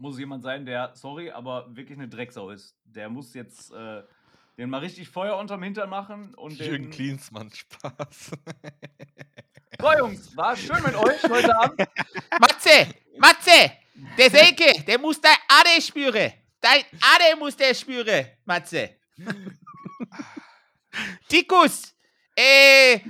[0.00, 2.76] muss es jemand sein, der, sorry, aber wirklich eine Drecksau ist.
[2.84, 4.02] Der muss jetzt äh,
[4.56, 6.90] den mal richtig Feuer unterm Hintern machen und Jürgen den...
[6.90, 8.32] Klinsmann, Spaß.
[9.80, 11.78] So, Jungs, war schön mit euch heute Abend.
[12.40, 13.72] Matze, Matze,
[14.18, 16.32] der Selke, der muss dein Ade spüren.
[16.60, 18.96] Dein Ade muss der spüren, Matze.
[21.28, 21.94] Tikus,
[22.36, 23.00] äh,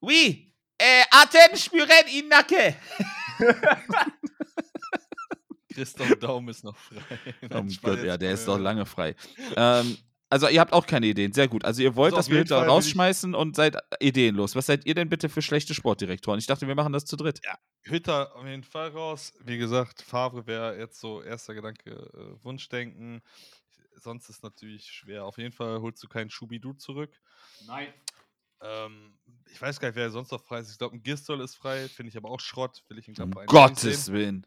[0.00, 2.76] oui, äh, Atem spüren in Nacke.
[5.80, 6.96] Christoph Daum ist noch frei.
[7.42, 9.14] Oh Nein, Spaß, Gott, ja, der ist doch äh, lange frei.
[9.56, 9.96] ähm,
[10.28, 11.64] also ihr habt auch keine Ideen, sehr gut.
[11.64, 14.54] Also ihr wollt, Also wir jeden da rausschmeißen und seid ideenlos.
[14.54, 16.38] Was seid ihr denn bitte für schlechte Sportdirektoren?
[16.38, 17.40] Ich dachte, wir machen das zu dritt.
[17.82, 19.32] Hütter auf jeden Fall raus.
[19.44, 23.22] Wie gesagt, Favre wäre jetzt so erster Gedanke äh, Wunschdenken.
[23.96, 25.24] Sonst ist natürlich schwer.
[25.24, 27.10] Auf jeden Fall holst du keinen Schubidu zurück.
[27.66, 27.88] Nein.
[28.62, 29.18] Ähm,
[29.50, 30.70] ich weiß gar nicht, wer sonst noch frei ist.
[30.70, 32.84] Ich glaube, ein Gistol ist frei, finde ich aber auch Schrott.
[32.88, 34.46] Will ich ihn Um Gottes sehen.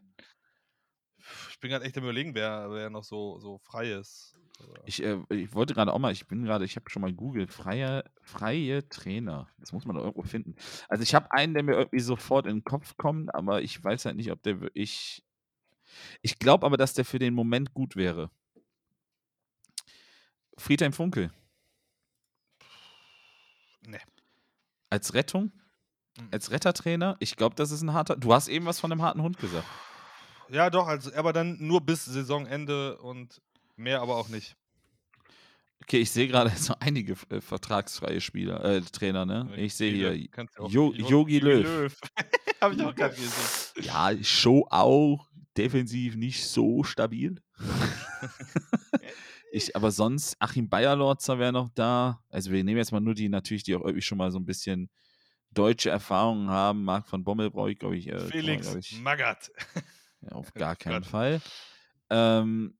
[1.50, 4.38] Ich bin gerade echt am überlegen, wer, wer noch so, so frei ist.
[4.86, 7.52] Ich, äh, ich wollte gerade auch mal, ich bin gerade, ich habe schon mal googelt,
[7.52, 9.48] freie, freie Trainer.
[9.58, 10.54] Das muss man doch irgendwo finden.
[10.88, 14.04] Also ich habe einen, der mir irgendwie sofort in den Kopf kommt, aber ich weiß
[14.04, 15.24] halt nicht, ob der wirklich.
[16.22, 18.30] Ich glaube aber, dass der für den Moment gut wäre.
[20.56, 21.32] Friedhelm Funkel.
[23.86, 23.98] Nee.
[24.90, 25.52] Als Rettung?
[26.18, 26.28] Mhm.
[26.30, 27.16] Als Rettertrainer?
[27.18, 28.16] Ich glaube, das ist ein harter.
[28.16, 29.66] Du hast eben was von einem harten Hund gesagt.
[30.50, 33.40] Ja, doch, also, aber dann nur bis Saisonende und
[33.76, 34.56] mehr aber auch nicht.
[35.82, 39.52] Okay, ich sehe gerade so einige äh, vertragsfreie Spieler, äh, Trainer, ne?
[39.56, 40.14] Ich sehe hier
[40.70, 42.00] Jo- Jogi Löw.
[42.60, 43.84] Habe ich auch gerade gesehen.
[43.84, 47.36] Ja, Show auch defensiv nicht so stabil.
[49.52, 52.22] ich, aber sonst, Achim Bayerlorzer wäre noch da.
[52.30, 54.46] Also wir nehmen jetzt mal nur die natürlich, die auch irgendwie schon mal so ein
[54.46, 54.90] bisschen
[55.52, 56.84] deutsche Erfahrungen haben.
[56.84, 59.50] Marc von Bommel brauche ich, glaube ich, äh, Felix ich Magath.
[60.30, 61.06] Auf gar keinen Gott.
[61.06, 61.40] Fall.
[62.10, 62.76] Ähm,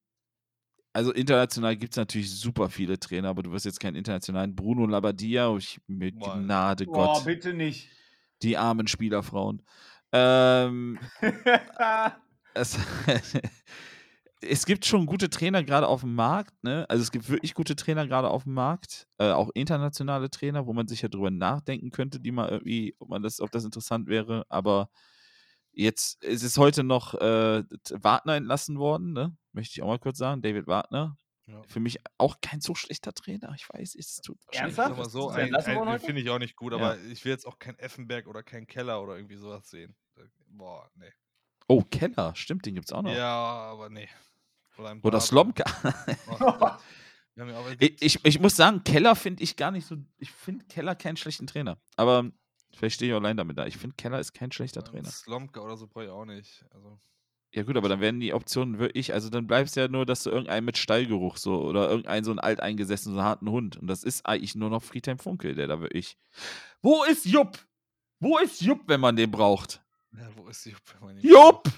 [0.95, 4.87] also international gibt es natürlich super viele Trainer, aber du wirst jetzt keinen internationalen Bruno
[4.87, 6.37] Labbadia, oh, ich, mit Boah.
[6.39, 7.89] Gnade Gott, bitte nicht.
[8.43, 9.63] die armen Spielerfrauen.
[10.13, 11.01] Ähm,
[12.55, 12.79] es,
[14.41, 16.87] es gibt schon gute Trainer gerade auf dem Markt, ne?
[16.89, 20.73] Also es gibt wirklich gute Trainer gerade auf dem Markt, äh, auch internationale Trainer, wo
[20.73, 24.07] man sich ja drüber nachdenken könnte, die mal irgendwie, ob man das, ob das interessant
[24.07, 24.47] wäre.
[24.49, 24.91] Aber
[25.75, 29.37] jetzt ist es heute noch äh, Wagner entlassen worden, ne?
[29.53, 31.17] Möchte ich auch mal kurz sagen, David Wagner.
[31.47, 31.63] Ja.
[31.67, 33.53] Für mich auch kein so schlechter Trainer.
[33.55, 35.11] Ich weiß, es tut Ernsthaft?
[35.11, 36.07] So, zu Ist ein, ein, heute?
[36.07, 36.79] finde ich auch nicht gut, Ja.
[36.79, 39.95] aber ich will jetzt auch kein Effenberg oder kein Keller oder irgendwie sowas sehen.
[40.49, 41.13] Boah, nee.
[41.69, 43.13] Oh, Keller, stimmt, den gibt es auch noch.
[43.13, 44.09] Ja, aber nee.
[44.79, 45.21] Oder, Oder.
[45.21, 45.65] Slomka.
[46.41, 46.71] Oh,
[47.81, 49.97] Ich, ich, ich muss sagen, Keller finde ich gar nicht so.
[50.19, 51.79] Ich finde Keller keinen schlechten Trainer.
[51.97, 52.31] Aber
[52.77, 53.67] vielleicht stehe ich allein damit da.
[53.67, 55.11] Ich finde, Keller ist kein schlechter einen Trainer.
[55.11, 56.65] Slomka oder so brauche ich auch nicht.
[56.75, 56.99] Also,
[57.53, 59.13] Ja, gut, aber dann werden die Optionen wirklich.
[59.13, 62.41] Also dann bleibst ja nur, dass du irgendeinen mit Stallgeruch so oder irgendeinen so einen
[62.41, 63.77] alteingesessenen, so harten Hund.
[63.77, 66.17] Und das ist eigentlich nur noch Friedhelm Funkel, der da wirklich.
[66.83, 67.59] Wo ist Jupp?
[68.21, 69.83] Wo ist Jupp, wenn man den braucht?
[70.13, 70.81] Ja, wo ist Jupp?
[70.95, 71.69] wenn man ihn Jupp!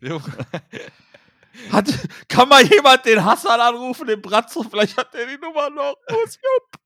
[0.00, 0.22] Jupp.
[1.70, 1.86] Hat,
[2.28, 4.62] kann mal jemand den Hassan anrufen, den Bratzo?
[4.64, 5.96] Vielleicht hat der die Nummer noch.
[6.08, 6.83] Wo ist Jupp?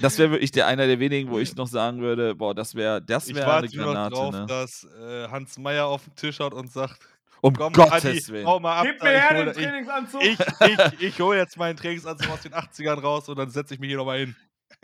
[0.00, 3.00] Das wäre wirklich der einer der wenigen, wo ich noch sagen würde, boah, das wäre
[3.00, 4.14] das Ich wär eine warte nur noch Granate.
[4.14, 4.46] drauf, ne?
[4.46, 7.00] dass äh, Hans Meier auf den Tisch haut und sagt:
[7.40, 8.46] Um Komm, Gottes Adi, Willen.
[8.46, 8.86] hau mal ab.
[8.86, 10.22] Gib mir ich her den ich, Trainingsanzug.
[10.22, 13.80] ich, ich, ich hole jetzt meinen Trainingsanzug aus den 80ern raus und dann setze ich
[13.80, 14.36] mich hier nochmal hin.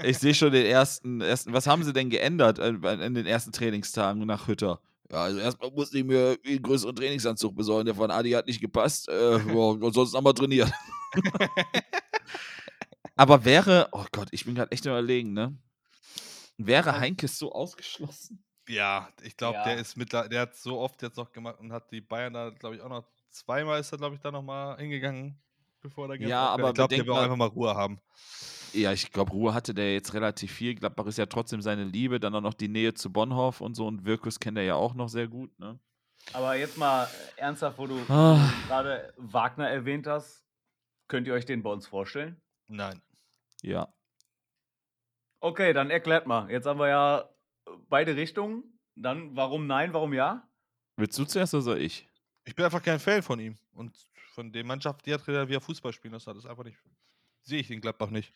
[0.03, 1.53] Ich sehe schon den ersten, ersten.
[1.53, 4.81] Was haben sie denn geändert äh, in den ersten Trainingstagen nach Hütter?
[5.11, 7.87] Ja, also erstmal musste ich mir einen größeren Trainingsanzug besorgen.
[7.87, 9.09] Der von Adi hat nicht gepasst.
[9.09, 10.71] Äh, ja, und sonst haben wir trainiert.
[13.17, 15.57] Aber wäre, oh Gott, ich bin gerade echt überlegen, ne?
[16.57, 18.43] Wäre Heinkes so ausgeschlossen?
[18.69, 19.65] Ja, ich glaube, Ja.
[19.65, 22.51] der ist mit, der hat so oft jetzt noch gemacht und hat die Bayern da,
[22.51, 25.41] glaube ich, auch noch zweimal ist er, glaube ich, da nochmal hingegangen,
[25.81, 28.01] bevor er Ja, aber ich glaube, der will auch einfach mal Ruhe haben.
[28.73, 30.77] Ja, ich glaube, Ruhe hatte der jetzt relativ viel.
[30.77, 32.21] Gladbach ist ja trotzdem seine Liebe.
[32.21, 33.87] Dann auch noch die Nähe zu Bonhoff und so.
[33.87, 35.81] Und Wirkus kennt er ja auch noch sehr gut, ne?
[36.33, 37.07] Aber jetzt mal
[37.37, 38.37] äh, ernsthaft, wo du Ah.
[38.37, 40.45] wo du gerade Wagner erwähnt hast.
[41.09, 42.41] Könnt ihr euch den bei uns vorstellen?
[42.71, 43.03] Nein.
[43.63, 43.93] Ja.
[45.41, 46.49] Okay, dann erklärt mal.
[46.51, 47.29] Jetzt haben wir ja
[47.67, 48.79] äh, beide Richtungen.
[48.95, 50.49] Dann warum nein, warum ja?
[50.97, 52.09] Willst du zuerst oder soll ich?
[52.45, 53.57] Ich bin einfach kein Fan von ihm.
[53.73, 53.97] Und
[54.35, 56.79] von der Mannschaft, die er trainiert, wie er Fußball spielen lassen hat, ist einfach nicht.
[57.43, 58.33] Sehe ich den Gladbach nicht.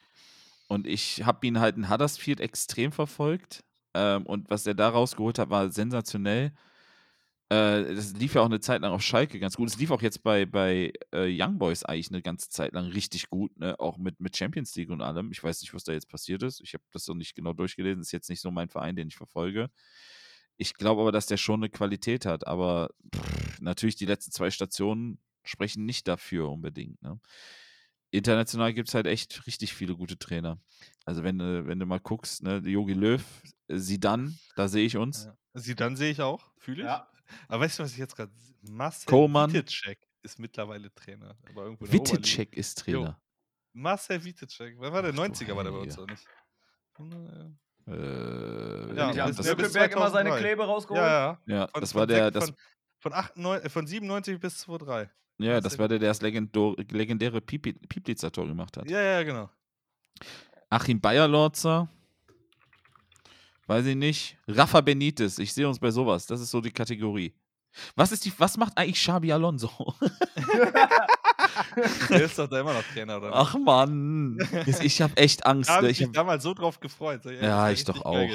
[0.67, 3.63] Und ich habe ihn halt in Huddersfield extrem verfolgt.
[3.95, 6.53] Ähm, und was er da rausgeholt hat, war sensationell.
[7.55, 9.69] Äh, das lief ja auch eine Zeit lang auf Schalke ganz gut.
[9.69, 13.29] Es lief auch jetzt bei, bei äh, Young Boys eigentlich eine ganze Zeit lang richtig
[13.31, 13.79] gut, ne?
[13.79, 15.31] auch mit, mit Champions League und allem.
[15.31, 16.61] Ich weiß nicht, was da jetzt passiert ist.
[16.61, 18.01] Ich habe das noch nicht genau durchgelesen.
[18.01, 19.71] Ist jetzt nicht so mein Verein, den ich verfolge.
[20.57, 22.47] Ich glaube aber, dass der schon eine Qualität hat.
[22.47, 27.01] Aber pff, natürlich die letzten zwei Stationen sprechen nicht dafür unbedingt.
[27.03, 27.21] Ne?
[28.15, 30.59] international gibt es halt echt richtig viele gute Trainer.
[31.05, 33.23] Also wenn du, wenn du mal guckst, ne, Jogi Löw,
[33.69, 35.29] Sidan, da sehe ich uns.
[35.55, 36.87] Sie dann sehe ich auch, fühle ich.
[36.87, 37.09] Ja.
[37.49, 38.33] Aber weißt du, was ich jetzt gerade.
[38.63, 39.51] Marcel Koman.
[40.23, 41.37] Ist mittlerweile Trainer.
[41.51, 41.85] Aber irgendwo
[42.57, 43.21] ist Trainer.
[43.73, 44.77] Marcel Wittecek.
[44.79, 45.11] Wann war der?
[45.13, 46.27] Ach du 90er war der bei uns, oder nicht?
[47.87, 50.39] Äh, Ja, ich Ja, bis- das Birkenberg immer seine 2003.
[50.41, 51.03] Klebe Ja, rausgeholt.
[51.03, 51.39] ja.
[51.47, 52.57] ja, Von, das von war der, das, von,
[53.01, 55.11] von, 98, äh, von 97 bis 2003.
[55.39, 58.89] ja, das Marcel war der, der das legendor, legendäre Pipi- Pieplitzer-Tor gemacht hat.
[58.89, 59.51] Ja, ja, genau.
[60.71, 61.89] Achim Bayerlorzer,
[63.67, 64.37] weiß ich nicht.
[64.49, 66.27] Rafa Benitez, ich sehe uns bei sowas.
[66.27, 67.35] Das ist so die Kategorie.
[67.97, 69.71] Was ist die, was macht eigentlich Xabi Alonso?
[72.09, 73.31] Der ist doch da immer noch Trainer, oder?
[73.33, 74.39] Ach Mann,
[74.83, 75.69] ich habe echt Angst.
[75.69, 75.91] da habe ne?
[75.91, 77.25] ich Ich mich damals so drauf gefreut.
[77.25, 78.29] Ja, ich doch auch.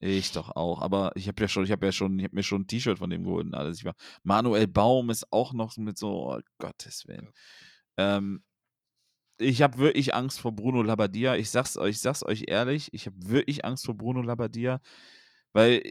[0.00, 2.42] Ich doch auch, aber ich habe ja schon, ich habe ja schon, ich habe mir
[2.42, 3.78] schon ein T-Shirt von dem geholt und alles.
[3.78, 7.30] Ich war, Manuel Baum ist auch noch mit so, oh Gottes Willen.
[7.96, 8.42] Ähm,
[9.38, 11.36] ich habe wirklich Angst vor Bruno Labbadia.
[11.36, 14.80] Ich sag's euch, ich sag's euch ehrlich, ich habe wirklich Angst vor Bruno Labbadia,
[15.52, 15.82] weil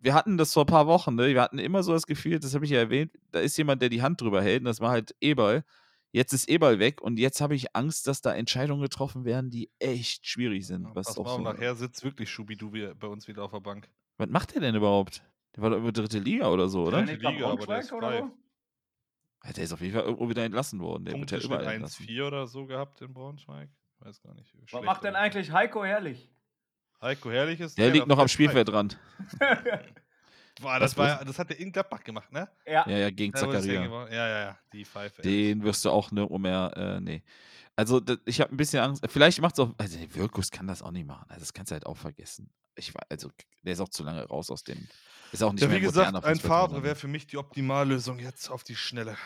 [0.00, 1.28] wir hatten das vor ein paar Wochen, ne?
[1.28, 3.88] Wir hatten immer so das Gefühl, das habe ich ja erwähnt, da ist jemand, der
[3.88, 5.64] die Hand drüber hält, und das war halt Eberl.
[6.14, 9.70] Jetzt ist Eberl weg und jetzt habe ich Angst, dass da Entscheidungen getroffen werden, die
[9.78, 10.84] echt schwierig sind.
[10.84, 13.88] Ja, was pass mal so, nachher sitzt wirklich Schubidubi bei uns wieder auf der Bank.
[14.18, 15.22] was macht der denn überhaupt?
[15.56, 17.02] Der war doch über dritte Liga oder so, oder?
[17.02, 18.30] Bei Liga, aber der ist oder frei.
[19.50, 21.04] Der ist auf jeden Fall irgendwo wieder entlassen worden.
[21.04, 22.06] Der wird ja Punkteschnitt überall entlassen.
[22.06, 23.68] 1-4 oder so gehabt in Braunschweig.
[23.98, 24.52] Weiß gar nicht.
[24.60, 26.30] Was Schlecht macht denn eigentlich Heiko Herrlich?
[27.00, 28.28] Heiko Herrlich ist Der Trainer liegt noch am der.
[28.28, 28.98] Spielfeldrand.
[30.60, 32.48] Boah, das, Was war, das hat der in Gladbach gemacht, ne?
[32.66, 32.86] ja.
[32.88, 33.82] Ja, ja, gegen das Zakaria.
[33.84, 35.22] Ja, ja, ja, die Pfeife.
[35.22, 37.22] Den wirst du auch nirgendwo mehr, äh, nee.
[37.74, 39.02] Also, d- ich habe ein bisschen Angst.
[39.08, 41.24] Vielleicht macht es auch, also, der Wirkus kann das auch nicht machen.
[41.28, 42.50] Also, das kannst du halt auch vergessen.
[42.76, 43.30] Ich war, also,
[43.62, 44.86] der ist auch zu lange raus aus dem.
[45.32, 48.18] Ist auch nicht Ja, mehr wie gesagt, moderner ein Favre wäre für mich die Optimallösung
[48.18, 49.16] jetzt auf die Schnelle.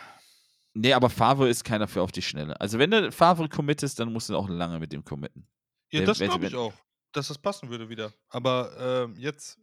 [0.74, 2.60] Nee, aber Favre ist keiner für auf die Schnelle.
[2.60, 5.46] Also, wenn du Favre committest, dann musst du auch lange mit dem committen.
[5.90, 6.72] Ja, Wer- das glaube ich auch,
[7.12, 8.12] dass das passen würde wieder.
[8.28, 9.58] Aber ähm, jetzt,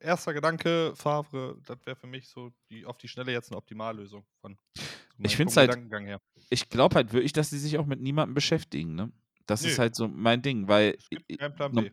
[0.00, 4.24] erster Gedanke, Favre, das wäre für mich so die, auf die Schnelle jetzt eine Optimallösung.
[4.40, 6.20] Von, von Ich find's vom halt- her.
[6.48, 9.10] Ich glaube halt wirklich, dass sie sich auch mit niemandem beschäftigen, ne?
[9.46, 9.82] Das ist Nö.
[9.82, 10.94] halt so mein Ding, weil.
[10.98, 11.90] Es gibt keinen Plan B.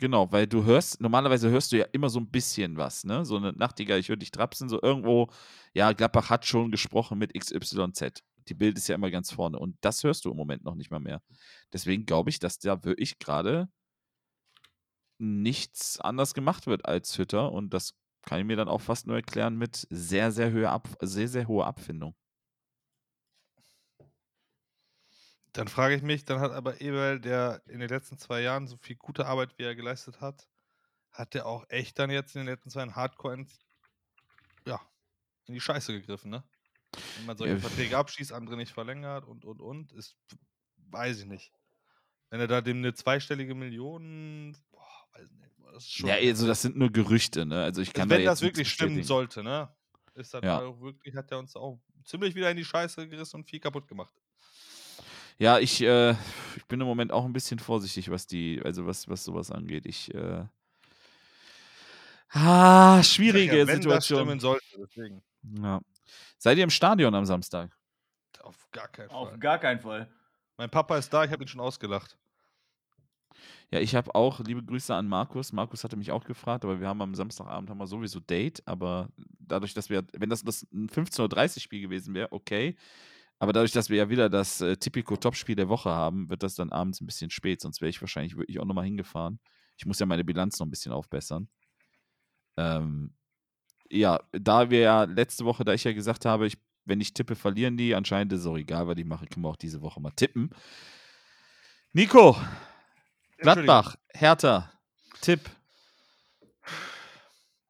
[0.00, 3.26] Genau, weil du hörst, normalerweise hörst du ja immer so ein bisschen was, ne?
[3.26, 5.28] So eine Nachtigall, ich höre dich trapsen, so irgendwo,
[5.74, 8.24] ja, Gladbach hat schon gesprochen mit XYZ.
[8.48, 10.90] Die Bild ist ja immer ganz vorne und das hörst du im Moment noch nicht
[10.90, 11.20] mal mehr.
[11.74, 13.68] Deswegen glaube ich, dass da wirklich gerade
[15.18, 19.16] nichts anders gemacht wird als Hütter und das kann ich mir dann auch fast nur
[19.16, 22.14] erklären mit sehr, sehr, höher Ab sehr, sehr hoher Abfindung.
[25.52, 28.76] Dann frage ich mich, dann hat aber Eberl, der in den letzten zwei Jahren so
[28.76, 30.48] viel gute Arbeit, wie er geleistet hat,
[31.12, 33.60] hat der auch echt dann jetzt in den letzten zwei Jahren Hardcore ins,
[34.66, 34.80] ja,
[35.46, 36.44] in die Scheiße gegriffen, ne?
[37.14, 40.16] Wenn man solche Ja, Verträge abschließt, andere nicht verlängert und, und, und, ist,
[40.78, 41.52] weiß ich nicht.
[42.30, 45.52] Wenn er da dem eine zweistellige Million, boah, weiß nicht.
[45.74, 47.62] Das ist schon, Ja, also das sind nur Gerüchte, ne?
[47.62, 49.02] Also ich kann wenn da das wirklich stimmen bestätigen.
[49.02, 49.74] sollte, ne?
[50.14, 50.64] Ist das Ja.
[50.64, 53.86] auch wirklich, hat er uns auch ziemlich wieder in die Scheiße gerissen und viel kaputt
[53.88, 54.14] gemacht.
[55.40, 56.10] Ja, ich, äh,
[56.54, 59.86] ich bin im Moment auch ein bisschen vorsichtig, was die, also was, was sowas angeht.
[59.86, 60.44] Ich, äh,
[62.28, 64.18] ah, schwierige Ja, wenn das Situation.
[64.18, 65.22] stimmen sollte, deswegen.
[65.62, 65.80] Ja.
[66.36, 67.74] Seid ihr im Stadion am Samstag?
[68.42, 69.16] Auf gar keinen Fall.
[69.16, 70.12] Auf gar keinen Fall.
[70.58, 72.18] Mein Papa ist da, ich habe ihn schon ausgelacht.
[73.70, 75.54] Ja, ich habe auch liebe Grüße an Markus.
[75.54, 78.62] Markus hatte mich auch gefragt, aber wir haben am Samstagabend haben wir sowieso Date.
[78.66, 82.76] Aber dadurch, dass wir, wenn das, das ein 15.30 Uhr Spiel gewesen wäre, okay.
[83.40, 86.54] Aber dadurch, dass wir ja wieder das äh, typico Topspiel der Woche haben, wird das
[86.54, 87.62] dann abends ein bisschen spät.
[87.62, 89.40] Sonst wäre ich wahrscheinlich wirklich auch nochmal hingefahren.
[89.78, 91.48] Ich muss ja meine Bilanz noch ein bisschen aufbessern.
[92.58, 93.14] Ähm,
[93.88, 97.34] ja, da wir ja letzte Woche, da ich ja gesagt habe, ich, wenn ich tippe,
[97.34, 97.94] verlieren die.
[97.94, 100.50] Anscheinend ist es auch egal, weil die mache, können wir auch diese Woche mal tippen.
[101.94, 102.36] Nico,
[103.38, 104.70] Gladbach, Hertha,
[105.22, 105.40] Tipp.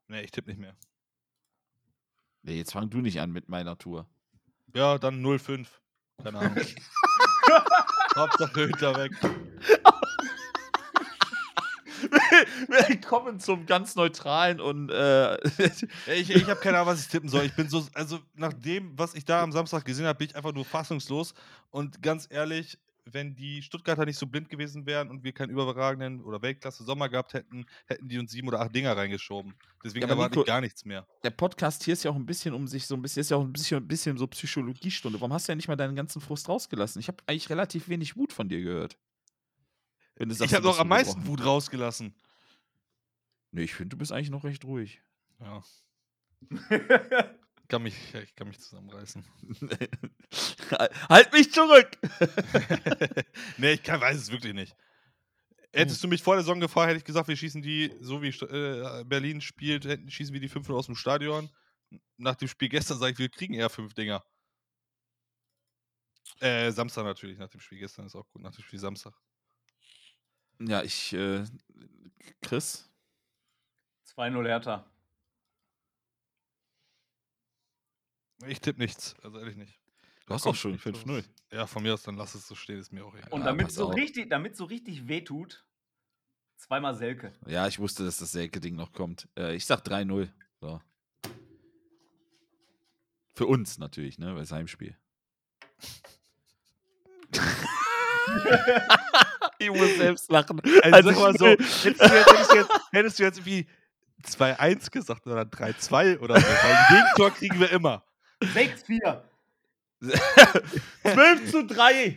[0.08, 0.76] Nee, ich tippe nicht mehr.
[2.42, 4.08] Nee, jetzt fang du nicht an mit meiner Tour.
[4.74, 5.66] Ja, dann 0,5.
[6.22, 6.56] Keine Ahnung.
[8.16, 9.12] Hauptsache Hütter weg.
[12.68, 15.36] Wir kommen zum ganz neutralen und äh,
[16.06, 17.44] Ich, ich habe keine Ahnung, was ich tippen soll.
[17.44, 20.36] Ich bin so, also nach dem, was ich da am Samstag gesehen habe, bin ich
[20.36, 21.34] einfach nur fassungslos.
[21.70, 22.78] Und ganz ehrlich,
[23.12, 27.08] wenn die Stuttgarter nicht so blind gewesen wären und wir keinen überragenden oder Weltklasse Sommer
[27.08, 29.54] gehabt hätten, hätten die uns sieben oder acht Dinger reingeschoben.
[29.84, 31.06] Deswegen Ja, erwarte ich gar nichts mehr.
[31.22, 33.36] der Podcast hier ist ja auch ein bisschen um sich so ein bisschen, ist ja
[33.36, 35.20] auch ein bisschen, ein bisschen so Psychologiestunde.
[35.20, 37.00] Warum hast du ja nicht mal deinen ganzen Frust rausgelassen?
[37.00, 38.98] Ich habe eigentlich relativ wenig Wut von dir gehört.
[40.16, 41.26] Wenn du sagst, Ich habe doch am meisten.
[41.26, 42.14] Wut rausgelassen.
[43.52, 45.02] Nee, ich finde, du bist eigentlich noch recht ruhig.
[45.40, 45.62] Ja,
[47.70, 49.24] kann mich, ich kann mich zusammenreißen.
[51.08, 51.88] halt mich zurück!
[53.56, 54.76] nee, ich kann, weiß es wirklich nicht.
[55.72, 58.28] Hättest du mich vor der Saison gefragt, hätte ich gesagt, wir schießen die, so wie
[58.28, 61.48] äh, Berlin spielt, hätten, schießen wir die 5 aus dem Stadion.
[62.16, 64.24] Nach dem Spiel gestern sage ich, wir kriegen eher fünf Dinger.
[66.40, 69.14] Äh, Samstag natürlich, nach dem Spiel gestern ist auch gut, nach dem Spiel Samstag.
[70.58, 71.44] Ja, ich, äh,
[72.42, 72.90] Chris,
[74.16, 74.90] 2-0 Hertha.
[78.46, 79.78] Ich tippe nichts, also ehrlich nicht.
[80.26, 81.00] du hast doch schon nicht sowas.
[81.04, 81.24] 5-0.
[81.52, 83.28] Ja, von mir aus, dann lass es so stehen, ist mir auch egal.
[83.30, 83.96] Und Ja, damit pass so auf.
[83.96, 85.64] richtig, damit so richtig wehtut,
[86.56, 87.32] zweimal Selke.
[87.46, 89.28] Ja, ich wusste, dass das Selke-Ding noch kommt.
[89.36, 90.28] Äh, ich sag 3-0.
[90.60, 90.80] So.
[93.34, 94.34] Für uns natürlich, ne?
[94.34, 94.96] Weil es Heimspiel.
[99.58, 100.60] ich muss selbst lachen.
[100.82, 103.66] Also, Also sag mal so, hättest du, jetzt, hättest, du jetzt, hättest du jetzt irgendwie
[104.24, 108.04] 2-1 gesagt oder 3-2 oder so, weil ein Gegentor kriegen wir immer.
[108.40, 109.22] 6-4.
[111.02, 112.16] 12 zu 3.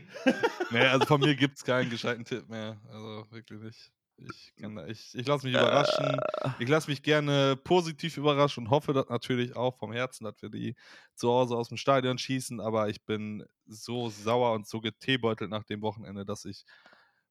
[0.71, 2.79] Nee, also von mir gibt es keinen gescheiten Tipp mehr.
[2.89, 3.91] Also wirklich nicht.
[4.17, 6.17] Ich, kann ich, ich lasse mich überraschen.
[6.59, 10.49] Ich lasse mich gerne positiv überraschen und hoffe das natürlich auch vom Herzen, dass wir
[10.49, 10.75] die
[11.15, 12.61] zu Hause aus dem Stadion schießen.
[12.61, 16.63] Aber ich bin so sauer und so geteebeutelt nach dem Wochenende, dass ich,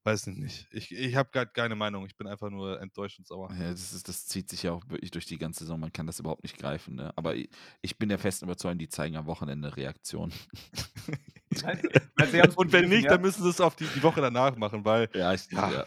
[0.05, 0.67] weiß nicht, nicht.
[0.73, 2.07] Ich, ich habe gerade keine Meinung.
[2.07, 3.51] Ich bin einfach nur enttäuscht und sauer.
[3.59, 5.79] Ja, das, ist, das zieht sich ja auch wirklich durch die ganze Saison.
[5.81, 6.97] Man kann das überhaupt nicht greifen.
[6.97, 7.13] Ne?
[7.17, 7.49] Aber ich,
[7.83, 10.33] ich bin der festen Überzeugung, die zeigen am Wochenende Reaktion.
[11.63, 13.11] Meinst du- meinst du, die haben's Und wenn nicht, ja?
[13.11, 15.71] dann müssen sie es auf die, die Woche danach machen, weil Ja, ich, Ja.
[15.71, 15.87] ja.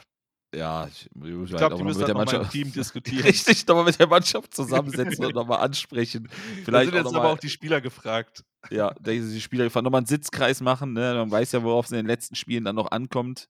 [0.53, 3.23] ja, ich, ich glaube, die müssen das nochmal im Team diskutieren.
[3.23, 6.27] Richtig, nochmal mit der Mannschaft zusammensetzen und nochmal ansprechen.
[6.27, 6.33] Da
[6.65, 8.43] Vielleicht sind auch jetzt noch aber auch die Spieler gefragt.
[8.69, 11.15] Ja, da die Spieler fahren nochmal einen Sitzkreis machen, ne?
[11.15, 13.49] Man weiß ja, worauf es in den letzten Spielen dann noch ankommt.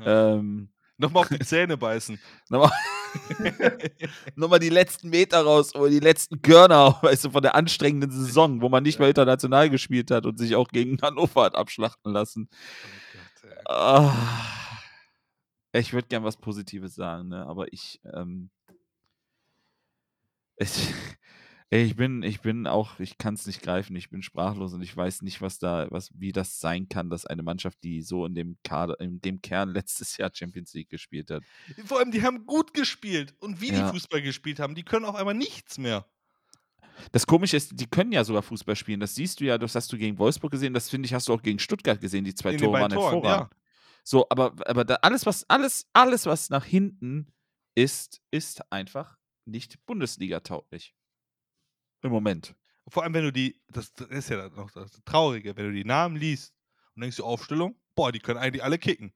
[0.00, 2.18] Ähm, Nochmal auf die Zähne beißen.
[2.48, 2.70] nochmal,
[4.36, 8.60] nochmal die letzten Meter raus oder die letzten Körner, weißt du, von der anstrengenden Saison,
[8.60, 12.48] wo man nicht mal international gespielt hat und sich auch gegen Hannover hat abschlachten lassen.
[13.66, 14.14] Ah,
[15.72, 17.44] ich würde gern was Positives sagen, ne?
[17.46, 18.50] aber ich, ähm,
[20.56, 20.94] ich,
[21.82, 24.96] ich bin, ich bin auch, ich kann es nicht greifen, ich bin sprachlos und ich
[24.96, 28.34] weiß nicht, was da, was, wie das sein kann, dass eine Mannschaft, die so in
[28.34, 31.42] dem Kader, in dem Kern letztes Jahr Champions League gespielt hat.
[31.84, 33.34] Vor allem, die haben gut gespielt.
[33.40, 33.86] Und wie Ja.
[33.86, 36.06] die Fußball gespielt haben, die können auf einmal nichts mehr.
[37.10, 39.00] Das Komische ist, die können ja sogar Fußball spielen.
[39.00, 41.34] Das siehst du ja, das hast du gegen Wolfsburg gesehen, das finde ich, hast du
[41.34, 42.24] auch gegen Stuttgart gesehen.
[42.24, 43.52] Die zwei In Tore waren Toren, hervorragend.
[44.04, 47.32] So, aber, aber da alles, was, alles, alles, was nach hinten
[47.74, 50.94] ist, ist einfach nicht Bundesliga-tauglich.
[52.04, 52.54] Im Moment.
[52.86, 56.16] Vor allem, wenn du die, das ist ja noch das Traurige, wenn du die Namen
[56.16, 56.54] liest
[56.94, 59.14] und denkst du Aufstellung, boah, die können eigentlich alle kicken.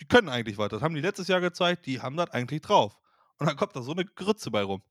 [0.00, 0.68] Die können eigentlich was.
[0.68, 2.96] Das haben die letztes Jahr gezeigt, die haben das eigentlich drauf.
[3.38, 4.82] Und dann kommt da so eine Grütze bei rum.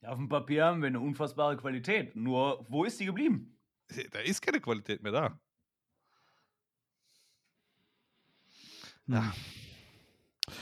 [0.00, 2.16] Ja, auf dem Papier haben wir eine unfassbare Qualität.
[2.16, 3.56] Nur, wo ist die geblieben?
[4.10, 5.40] Da ist keine Qualität mehr da.
[9.06, 9.32] Ja.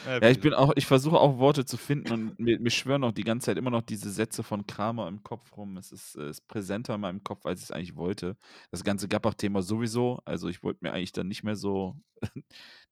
[0.05, 0.23] Hm.
[0.23, 3.13] Ja, ich bin auch, ich versuche auch Worte zu finden und mir, mir schwören auch
[3.13, 5.77] die ganze Zeit immer noch diese Sätze von Kramer im Kopf rum.
[5.77, 8.37] Es ist, äh, ist präsenter in meinem Kopf, als ich es eigentlich wollte.
[8.71, 10.21] Das ganze Gappach-Thema sowieso.
[10.25, 11.97] Also ich wollte mir eigentlich dann nicht mehr so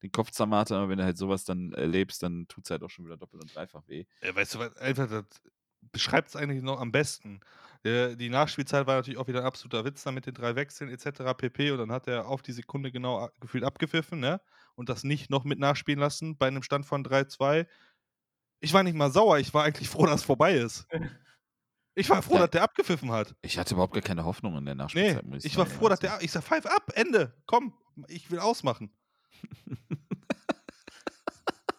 [0.02, 2.90] den Kopf zermartern, aber wenn du halt sowas dann erlebst, dann tut es halt auch
[2.90, 4.04] schon wieder doppelt und dreifach weh.
[4.22, 5.24] Ja, weißt du was, einfach, das
[5.92, 7.40] beschreibt es eigentlich noch am besten.
[7.84, 10.90] Der, die Nachspielzeit war natürlich auch wieder ein absoluter Witz da mit den drei Wechseln
[10.90, 11.34] etc.
[11.36, 11.70] pp.
[11.70, 14.40] Und dann hat er auf die Sekunde genau gefühlt abgepfiffen, ne?
[14.76, 17.66] Und das nicht noch mit nachspielen lassen bei einem Stand von 3-2.
[18.60, 20.86] Ich war nicht mal sauer, ich war eigentlich froh, dass es vorbei ist.
[21.94, 23.34] Ich war froh, dass der abgepfiffen hat.
[23.40, 25.88] Ich hatte überhaupt gar keine Hoffnung in der Nee, Nachspielzeit, muss ich ich war froh,
[25.88, 26.18] dass der.
[26.20, 27.34] Ich sag, pfeif ab, Ende.
[27.46, 27.72] Komm,
[28.08, 28.90] ich will ausmachen.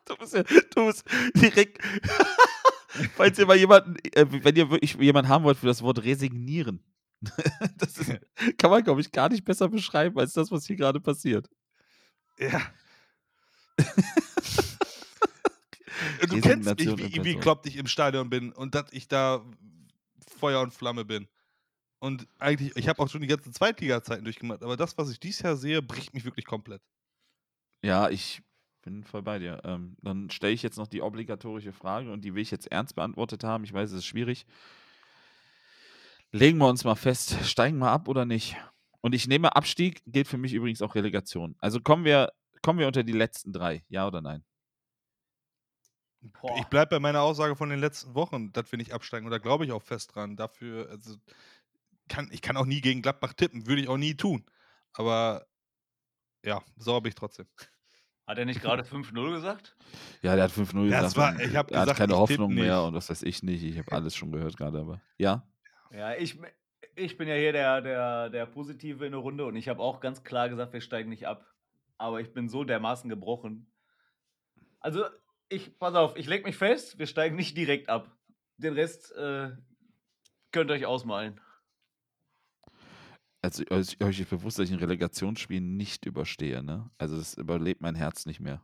[0.07, 1.03] Du musst ja, du musst
[1.35, 1.83] direkt.
[3.15, 6.81] Falls ihr mal jemanden, äh, wenn ihr wirklich jemanden haben wollt für das Wort resignieren.
[7.77, 8.17] das ist,
[8.57, 11.49] kann man, glaube ich, gar nicht besser beschreiben als das, was hier gerade passiert.
[12.39, 12.61] Ja.
[16.21, 19.07] Du kennst mich, Resignation in wie, wie kloppt ich im Stadion bin und dass ich
[19.07, 19.45] da
[20.39, 21.27] Feuer und Flamme bin.
[21.99, 25.41] Und eigentlich, ich habe auch schon die ganzen Zweitliga-Zeiten durchgemacht, aber das, was ich dieses
[25.41, 26.81] Jahr sehe, bricht mich wirklich komplett.
[27.81, 28.41] Ja, ich
[28.83, 29.61] bin voll bei dir.
[29.63, 32.95] Ähm, dann stelle ich jetzt noch die obligatorische Frage und die will ich jetzt ernst
[32.95, 33.63] beantwortet haben.
[33.63, 34.45] Ich weiß, es ist schwierig.
[36.31, 38.57] Legen wir uns mal fest, steigen wir ab oder nicht?
[39.01, 41.55] Und ich nehme Abstieg, gilt für mich übrigens auch Relegation.
[41.59, 42.31] Also kommen wir,
[42.67, 44.43] kommen wir unter die letzten drei, ja oder nein?
[46.41, 46.57] Boah.
[46.59, 49.25] Ich bleibe bei meiner Aussage von den letzten Wochen, dass wir nicht absteigen.
[49.25, 50.35] Und da glaube ich auch fest dran.
[50.35, 51.15] Dafür, also,
[52.09, 54.43] kann, ich kann auch nie gegen Gladbach tippen, würde ich auch nie tun.
[54.91, 55.47] Aber
[56.43, 57.47] ja, sauer bin ich trotzdem.
[58.27, 59.77] Hat er nicht gerade 5-0 gesagt?
[60.21, 61.05] Ja, der hat 5-0 Ja, gesagt.
[61.05, 62.87] es war- ich hab er hat gesagt, keine Hoffnung mehr nicht.
[62.87, 63.63] und das weiß ich nicht.
[63.63, 65.47] Ich habe alles schon gehört gerade, aber ja.
[65.91, 66.37] Ja, ich,
[66.95, 70.01] ich bin ja hier der, der, der Positive in der Runde und ich habe auch
[70.01, 71.45] ganz klar gesagt, wir steigen nicht ab.
[71.97, 73.71] Aber ich bin so dermaßen gebrochen.
[74.79, 75.05] Also,
[75.49, 78.15] ich, pass auf, ich leg mich fest, wir steigen nicht direkt ab.
[78.57, 79.51] Den Rest äh,
[80.51, 81.39] könnt ihr euch ausmalen.
[83.41, 86.89] Also euch euch ist bewusst, dass ich ein Relegationsspiel nicht überstehe, ne?
[86.97, 88.61] Also das überlebt mein Herz nicht mehr.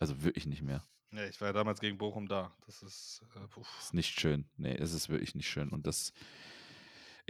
[0.00, 0.82] Also wirklich nicht mehr.
[1.12, 2.52] Ja, ich war ja damals gegen Bochum da.
[2.66, 3.22] Das ist.
[3.34, 3.60] Äh.
[3.80, 4.44] Ist nicht schön.
[4.56, 5.70] Nee, es ist wirklich nicht schön.
[5.70, 6.12] Und das.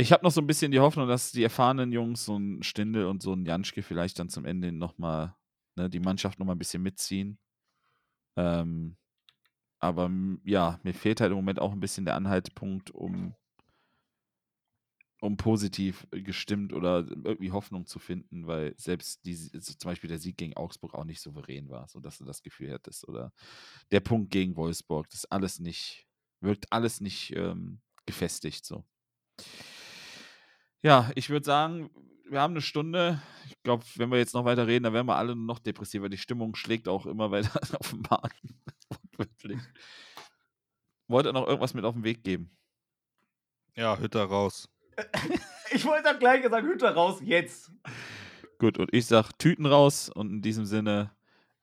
[0.01, 3.07] Ich habe noch so ein bisschen die Hoffnung, dass die erfahrenen Jungs, so ein Stindel
[3.07, 5.35] und so ein Janschke, vielleicht dann zum Ende nochmal
[5.75, 7.41] ne, die Mannschaft nochmal ein bisschen mitziehen.
[8.37, 8.97] Ähm,
[9.81, 10.09] aber
[10.45, 13.35] ja, mir fehlt halt im Moment auch ein bisschen der Anhaltspunkt, um,
[15.21, 20.21] um positiv gestimmt oder irgendwie Hoffnung zu finden, weil selbst die, also zum Beispiel der
[20.21, 23.09] Sieg gegen Augsburg auch nicht souverän war, sodass du das Gefühl hättest.
[23.09, 23.33] Oder
[23.91, 26.07] der Punkt gegen Wolfsburg, das alles nicht,
[26.41, 28.85] wirkt alles nicht ähm, gefestigt so.
[30.83, 31.91] Ja, ich würde sagen,
[32.31, 33.21] wir haben eine Stunde.
[33.47, 36.09] Ich glaube, wenn wir jetzt noch weiter reden, dann werden wir alle noch depressiver.
[36.09, 38.61] Die Stimmung schlägt auch immer weiter auf den Magen.
[41.09, 42.57] Wollt ihr noch irgendwas mit auf den Weg geben?
[43.75, 44.69] Ja, Hütter raus.
[45.71, 47.71] Ich wollte das gleich gesagt, Hüter raus, jetzt.
[48.59, 51.15] Gut, und ich sag Tüten raus und in diesem Sinne,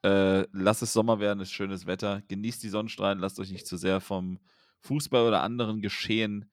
[0.04, 2.22] äh, lasst es Sommer werden, ist schönes Wetter.
[2.28, 4.40] Genießt die Sonnenstrahlen, lasst euch nicht zu sehr vom
[4.82, 6.52] Fußball oder anderen Geschehen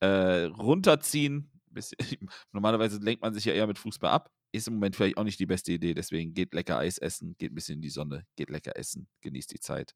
[0.00, 1.52] äh, runterziehen.
[1.78, 1.98] Bisschen,
[2.52, 4.30] normalerweise lenkt man sich ja eher mit Fußball ab.
[4.52, 7.52] Ist im Moment vielleicht auch nicht die beste Idee, deswegen geht lecker Eis essen, geht
[7.52, 9.94] ein bisschen in die Sonne, geht lecker essen, genießt die Zeit.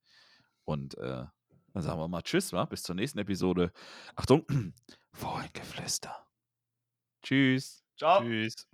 [0.64, 1.24] Und äh,
[1.72, 2.64] dann sagen wir mal Tschüss, wa?
[2.64, 3.72] bis zur nächsten Episode.
[4.14, 4.46] Achtung,
[5.12, 6.26] Fohlenkeflüster.
[7.22, 7.82] Tschüss.
[7.96, 8.22] Ciao.
[8.22, 8.68] Tschüss.